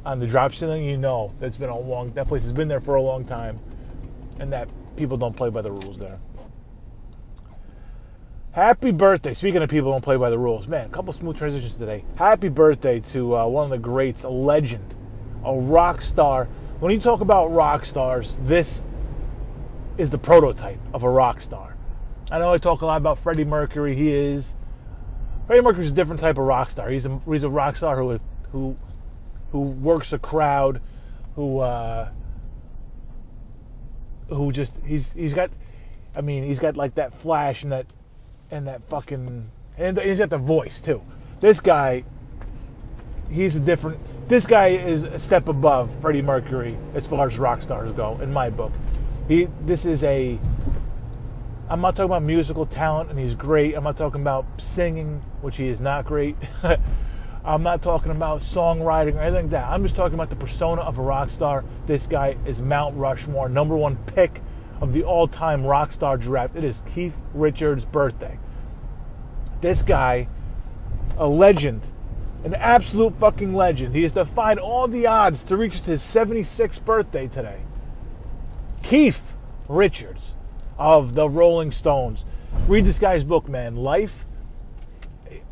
on 0.04 0.20
the 0.20 0.26
drop 0.26 0.54
ceiling, 0.54 0.84
you 0.84 0.96
know 0.96 1.34
that's 1.40 1.58
been 1.58 1.68
a 1.68 1.78
long. 1.78 2.12
That 2.12 2.28
place 2.28 2.42
has 2.42 2.52
been 2.52 2.68
there 2.68 2.80
for 2.80 2.94
a 2.94 3.02
long 3.02 3.25
time, 3.25 3.58
and 4.38 4.52
that 4.52 4.68
people 4.96 5.16
don't 5.16 5.36
play 5.36 5.50
by 5.50 5.62
the 5.62 5.70
rules 5.70 5.99
there. 5.99 6.18
Happy 8.56 8.90
birthday. 8.90 9.34
Speaking 9.34 9.62
of 9.62 9.69
people 9.69 9.90
who 9.90 9.97
don't 9.97 10.00
play 10.00 10.16
by 10.16 10.30
the 10.30 10.38
rules, 10.38 10.66
man, 10.66 10.86
a 10.86 10.88
couple 10.88 11.12
smooth 11.12 11.36
transitions 11.36 11.76
today. 11.76 12.06
Happy 12.14 12.49
birthday 12.49 13.00
to 13.00 13.36
uh, 13.36 13.47
one 13.47 13.64
of 13.64 13.71
the 13.71 13.76
greats, 13.76 14.25
a 14.25 14.30
legend, 14.30 14.95
a 15.45 15.54
rock 15.54 16.00
star. 16.00 16.47
When 16.80 16.90
you 16.90 16.99
talk 16.99 17.21
about 17.21 17.49
rock 17.49 17.84
stars, 17.84 18.40
this 18.45 18.82
is 19.99 20.08
the 20.08 20.16
prototype 20.16 20.78
of 20.95 21.02
a 21.02 21.10
rock 21.10 21.42
star. 21.42 21.76
I 22.30 22.38
know 22.38 22.50
I 22.50 22.56
talk 22.56 22.80
a 22.80 22.86
lot 22.86 22.97
about 22.97 23.19
Freddie 23.19 23.45
Mercury. 23.45 23.95
He 23.95 24.14
is. 24.14 24.56
Freddie 25.47 25.60
Mercury's 25.60 25.90
a 25.90 25.95
different 25.95 26.21
type 26.21 26.38
of 26.38 26.47
rock 26.47 26.71
star. 26.71 26.88
He's 26.88 27.04
a, 27.04 27.21
he's 27.30 27.45
a 27.45 27.50
rock 27.50 27.76
star 27.76 27.99
who, 27.99 28.19
who, 28.52 28.78
who 29.52 29.60
works 29.60 30.14
a 30.14 30.19
crowd, 30.19 30.80
who, 31.34 31.58
uh, 31.58 32.08
who 34.30 34.50
just, 34.50 34.80
he's, 34.82 35.12
he's 35.12 35.34
got, 35.34 35.50
I 36.16 36.23
mean, 36.23 36.42
he's 36.42 36.58
got 36.58 36.75
like 36.75 36.95
that 36.95 37.14
flash 37.14 37.62
and 37.62 37.73
that 37.73 37.84
and 38.50 38.67
that 38.67 38.82
fucking 38.89 39.50
and 39.78 39.99
he's 39.99 40.19
got 40.19 40.30
the 40.30 40.39
voice 40.39 40.80
too. 40.80 41.02
This 41.41 41.61
guy, 41.61 42.04
he's 43.30 43.56
a 43.56 43.61
different. 43.61 43.99
This 44.28 44.47
guy 44.47 44.69
is 44.69 45.04
a 45.04 45.19
step 45.19 45.49
above 45.49 45.95
Freddie 46.00 46.23
Mercury 46.23 46.76
as 46.95 47.06
far 47.06 47.26
as 47.26 47.39
rock 47.39 47.63
stars 47.63 47.93
go, 47.93 48.19
in 48.21 48.32
my 48.32 48.50
book. 48.50 48.73
He, 49.28 49.49
this 49.61 49.85
is 49.85 50.02
a. 50.04 50.39
I'm 51.69 51.80
not 51.80 51.97
talking 51.97 52.11
about 52.11 52.23
musical 52.23 52.65
talent, 52.65 53.11
and 53.11 53.19
he's 53.19 53.35
great. 53.35 53.75
I'm 53.75 53.85
not 53.85 53.97
talking 53.97 54.21
about 54.21 54.47
singing, 54.59 55.21
which 55.43 55.56
he 55.56 55.67
is 55.67 55.80
not 55.80 56.04
great. 56.06 56.37
I'm 57.45 57.63
not 57.63 57.82
talking 57.82 58.11
about 58.13 58.41
songwriting 58.41 59.17
or 59.17 59.21
anything 59.21 59.45
like 59.45 59.50
that. 59.50 59.69
I'm 59.69 59.82
just 59.82 59.95
talking 59.95 60.15
about 60.15 60.30
the 60.30 60.37
persona 60.37 60.80
of 60.82 60.99
a 60.99 61.02
rock 61.02 61.30
star. 61.30 61.65
This 61.87 62.06
guy 62.06 62.37
is 62.47 62.63
Mount 62.63 62.97
Rushmore, 62.97 63.49
number 63.49 63.76
one 63.76 63.97
pick 64.06 64.41
of 64.80 64.93
the 64.93 65.02
all 65.02 65.28
time 65.28 65.65
rock 65.65 65.93
star 65.93 66.17
draft. 66.17 66.56
It 66.56 66.65
is 66.65 66.82
Keith 66.95 67.17
Richards' 67.34 67.84
birthday. 67.84 68.39
This 69.60 69.82
guy, 69.82 70.28
a 71.17 71.26
legend, 71.26 71.91
an 72.45 72.54
absolute 72.54 73.17
fucking 73.17 73.54
legend. 73.54 73.95
He 73.95 74.02
has 74.02 74.12
defied 74.12 74.58
all 74.58 74.86
the 74.86 75.06
odds 75.06 75.43
to 75.45 75.56
reach 75.56 75.80
his 75.80 76.02
76th 76.02 76.84
birthday 76.84 77.26
today. 77.26 77.62
Keith 78.82 79.34
Richards 79.69 80.34
of 80.78 81.15
the 81.15 81.28
Rolling 81.28 81.73
Stones. 81.73 82.25
Read 82.69 82.84
this 82.84 82.99
guy's 82.99 83.25
book, 83.25 83.49
man. 83.49 83.76
Life. 83.76 84.26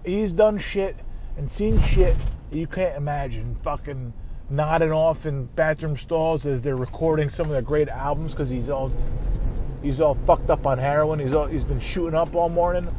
He's 0.05 0.33
done 0.33 0.59
shit 0.59 0.97
and 1.37 1.51
seen 1.51 1.81
shit 1.81 2.15
you 2.51 2.67
can't 2.67 2.97
imagine. 2.97 3.57
Fucking 3.63 4.13
nodding 4.51 4.93
off 4.93 5.27
in 5.27 5.47
bathroom 5.47 5.97
stalls 5.97 6.47
as 6.47 6.63
they're 6.63 6.77
recording 6.77 7.29
some 7.29 7.47
of 7.47 7.53
their 7.53 7.63
great 7.63 7.89
albums 7.89 8.33
because 8.33 8.51
he's 8.51 8.69
all 8.69 8.93
he's 9.83 10.01
all 10.01 10.15
fucked 10.27 10.51
up 10.51 10.67
on 10.67 10.79
heroin. 10.79 11.19
He's 11.19 11.35
all 11.35 11.47
he's 11.47 11.65
been 11.65 11.81
shooting 11.81 12.15
up 12.15 12.35
all 12.35 12.49
morning, 12.49 12.95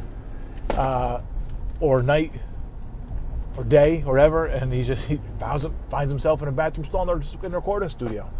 uh, 0.70 1.20
or 1.80 2.02
night, 2.02 2.32
or 3.56 3.64
day, 3.64 4.02
or 4.06 4.18
ever, 4.18 4.46
and 4.46 4.72
he 4.72 4.82
just 4.84 5.06
he 5.06 5.20
finds, 5.38 5.66
finds 5.88 6.10
himself 6.10 6.42
in 6.42 6.48
a 6.48 6.52
bathroom 6.52 6.84
stall 6.84 7.10
in 7.10 7.20
the 7.20 7.48
recording 7.50 7.88
studio. 7.88 8.30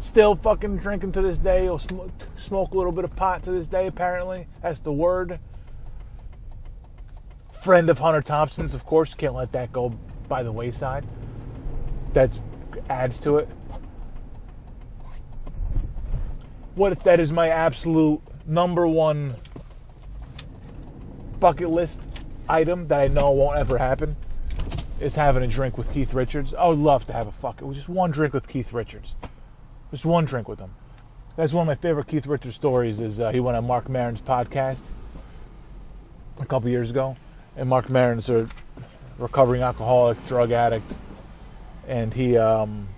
Still 0.00 0.34
fucking 0.34 0.78
drinking 0.78 1.12
to 1.12 1.20
this 1.22 1.38
day. 1.38 1.64
He'll 1.64 1.78
smoke, 1.78 2.10
smoke 2.34 2.72
a 2.72 2.76
little 2.76 2.92
bit 2.92 3.04
of 3.04 3.14
pot 3.16 3.42
to 3.42 3.50
this 3.50 3.68
day. 3.68 3.86
Apparently, 3.86 4.46
that's 4.62 4.80
the 4.80 4.92
word. 4.92 5.38
Friend 7.52 7.90
of 7.90 7.98
Hunter 7.98 8.22
Thompson's, 8.22 8.74
of 8.74 8.86
course. 8.86 9.14
Can't 9.14 9.34
let 9.34 9.52
that 9.52 9.72
go 9.72 9.90
by 10.26 10.42
the 10.42 10.52
wayside 10.52 11.04
that 12.12 12.38
adds 12.88 13.18
to 13.20 13.38
it. 13.38 13.48
What 16.74 16.92
if 16.92 17.02
that 17.02 17.20
is 17.20 17.32
my 17.32 17.48
absolute 17.48 18.20
number 18.46 18.86
one 18.86 19.34
bucket 21.38 21.70
list 21.70 22.26
item 22.48 22.88
that 22.88 23.00
I 23.00 23.08
know 23.08 23.30
won't 23.32 23.58
ever 23.58 23.78
happen? 23.78 24.16
Is 25.00 25.14
having 25.14 25.42
a 25.42 25.46
drink 25.46 25.78
with 25.78 25.92
Keith 25.92 26.12
Richards. 26.12 26.54
I 26.54 26.66
would 26.66 26.78
love 26.78 27.06
to 27.06 27.12
have 27.14 27.26
a 27.26 27.32
fuck 27.32 27.62
it 27.62 27.64
was 27.64 27.76
just 27.76 27.88
one 27.88 28.10
drink 28.10 28.34
with 28.34 28.48
Keith 28.48 28.72
Richards, 28.72 29.16
just 29.90 30.04
one 30.04 30.26
drink 30.26 30.46
with 30.46 30.58
him. 30.58 30.74
That's 31.36 31.54
one 31.54 31.62
of 31.62 31.66
my 31.68 31.80
favorite 31.80 32.06
Keith 32.06 32.26
Richards 32.26 32.54
stories. 32.54 33.00
Is 33.00 33.18
uh, 33.18 33.30
he 33.30 33.40
went 33.40 33.56
on 33.56 33.66
Marc 33.66 33.88
Maron's 33.88 34.20
podcast 34.20 34.82
a 36.38 36.44
couple 36.44 36.68
years 36.68 36.90
ago, 36.90 37.16
and 37.56 37.68
Marc 37.68 37.88
Maron's 37.88 38.28
a 38.28 38.48
recovering 39.18 39.62
alcoholic, 39.62 40.24
drug 40.26 40.52
addict 40.52 40.92
and 41.90 42.14
he 42.14 42.38
um, 42.38 42.88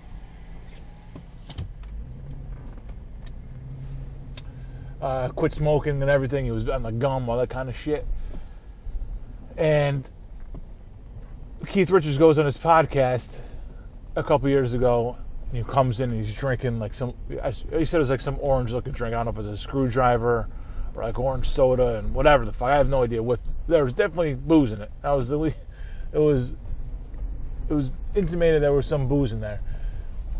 uh, 5.01 5.29
quit 5.29 5.51
smoking 5.51 5.99
and 5.99 6.11
everything. 6.11 6.45
He 6.45 6.51
was 6.51 6.69
on 6.69 6.83
the 6.83 6.91
gum, 6.91 7.27
all 7.27 7.39
that 7.39 7.49
kind 7.49 7.69
of 7.69 7.75
shit. 7.75 8.05
And 9.57 10.07
Keith 11.65 11.89
Richards 11.89 12.19
goes 12.19 12.37
on 12.37 12.45
his 12.45 12.57
podcast 12.57 13.35
a 14.15 14.23
couple 14.23 14.47
years 14.47 14.75
ago. 14.75 15.17
And 15.47 15.57
he 15.57 15.63
comes 15.63 15.99
in 15.99 16.11
and 16.11 16.23
he's 16.23 16.35
drinking 16.35 16.77
like 16.77 16.93
some. 16.93 17.15
He 17.29 17.85
said 17.85 17.95
it 17.95 17.97
was 17.97 18.11
like 18.11 18.21
some 18.21 18.37
orange-looking 18.39 18.93
drink. 18.93 19.15
I 19.15 19.23
don't 19.23 19.25
know 19.25 19.31
if 19.31 19.43
it 19.43 19.49
was 19.49 19.59
a 19.59 19.61
screwdriver 19.61 20.47
or 20.93 21.03
like 21.03 21.17
orange 21.17 21.49
soda 21.49 21.97
and 21.97 22.13
whatever 22.13 22.45
the 22.45 22.53
fuck. 22.53 22.69
I 22.69 22.75
have 22.75 22.89
no 22.89 23.03
idea 23.03 23.23
what. 23.23 23.39
There 23.67 23.83
was 23.83 23.93
definitely 23.93 24.35
booze 24.35 24.71
in 24.71 24.83
it. 24.83 24.91
That 25.01 25.11
was 25.11 25.29
the. 25.29 25.53
It 26.13 26.19
was 26.19 26.53
it 27.73 27.75
was 27.75 27.93
intimated 28.15 28.61
there 28.61 28.71
was 28.71 28.85
some 28.85 29.07
booze 29.07 29.33
in 29.33 29.41
there. 29.41 29.59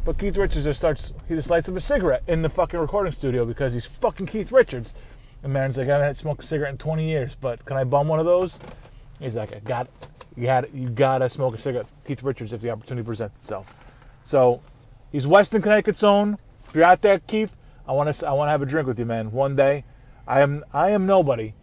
But 0.06 0.18
Keith 0.18 0.38
Richards 0.38 0.66
just 0.66 0.80
starts, 0.80 1.14
he 1.28 1.36
just 1.36 1.50
lights 1.50 1.70
up 1.70 1.76
a 1.76 1.82
cigarette 1.82 2.24
in 2.28 2.42
the 2.42 2.50
fucking 2.50 2.80
recording 2.80 3.12
studio 3.12 3.46
because 3.46 3.74
he's 3.74 3.86
fucking 3.86 4.28
Keith 4.28 4.52
Richards. 4.52 4.94
And 5.42 5.54
Maron's 5.54 5.78
like, 5.78 5.90
I 5.90 5.94
haven't 5.94 6.16
smoked 6.16 6.44
a 6.44 6.48
cigarette 6.48 6.72
in 6.72 6.78
20 6.78 7.08
years, 7.08 7.36
but 7.36 7.66
can 7.66 7.78
I 7.78 7.84
bum 7.84 8.08
one 8.08 8.20
of 8.20 8.26
those? 8.26 8.60
He's 9.20 9.36
like, 9.36 9.56
I 9.56 9.60
got, 9.60 9.88
you 10.36 10.44
got, 10.44 10.74
you 10.74 10.90
gotta 10.90 11.30
smoke 11.30 11.56
a 11.56 11.58
cigarette, 11.58 11.88
Keith 12.06 12.22
Richards, 12.22 12.54
if 12.54 12.62
the 12.62 12.70
opportunity 12.70 13.06
presents 13.06 13.38
itself. 13.38 13.94
So 14.26 14.62
he's 15.12 15.26
Western 15.26 15.62
Connecticut's 15.62 16.04
own. 16.04 16.38
If 16.68 16.76
you're 16.76 16.86
out 16.86 17.02
there, 17.02 17.20
Keith, 17.20 17.56
I 17.88 17.94
want 17.94 18.14
to, 18.14 18.28
I 18.28 18.34
want 18.34 18.48
to 18.48 18.52
have 18.52 18.62
a 18.62 18.66
drink 18.66 18.88
with 18.88 19.00
you, 19.00 19.06
man. 19.06 19.32
One 19.32 19.56
day, 19.56 19.86
I 20.28 20.42
am, 20.42 20.64
I 20.74 20.92
am 20.92 21.06
nobody. 21.06 21.54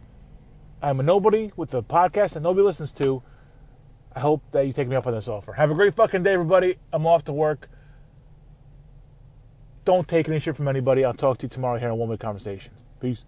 I 0.81 0.89
am 0.89 0.99
a 0.99 1.03
nobody 1.03 1.51
with 1.55 1.73
a 1.75 1.83
podcast 1.83 2.33
that 2.33 2.41
nobody 2.41 2.65
listens 2.65 2.91
to. 2.93 3.21
I 4.15 4.19
hope 4.19 4.43
that 4.51 4.65
you 4.67 4.73
take 4.73 4.87
me 4.87 4.95
up 4.95 5.07
on 5.07 5.13
this 5.13 5.27
offer. 5.27 5.53
Have 5.53 5.71
a 5.71 5.73
great 5.73 5.95
fucking 5.95 6.23
day, 6.23 6.33
everybody. 6.33 6.77
I'm 6.91 7.05
off 7.05 7.23
to 7.25 7.33
work. 7.33 7.69
Don't 9.85 10.07
take 10.07 10.27
any 10.27 10.39
shit 10.39 10.55
from 10.55 10.67
anybody. 10.67 11.03
I'll 11.03 11.13
talk 11.13 11.37
to 11.39 11.45
you 11.45 11.49
tomorrow 11.49 11.79
here 11.79 11.89
on 11.89 11.97
One 11.97 12.09
Way 12.09 12.17
Conversations. 12.17 12.85
Peace. 12.99 13.19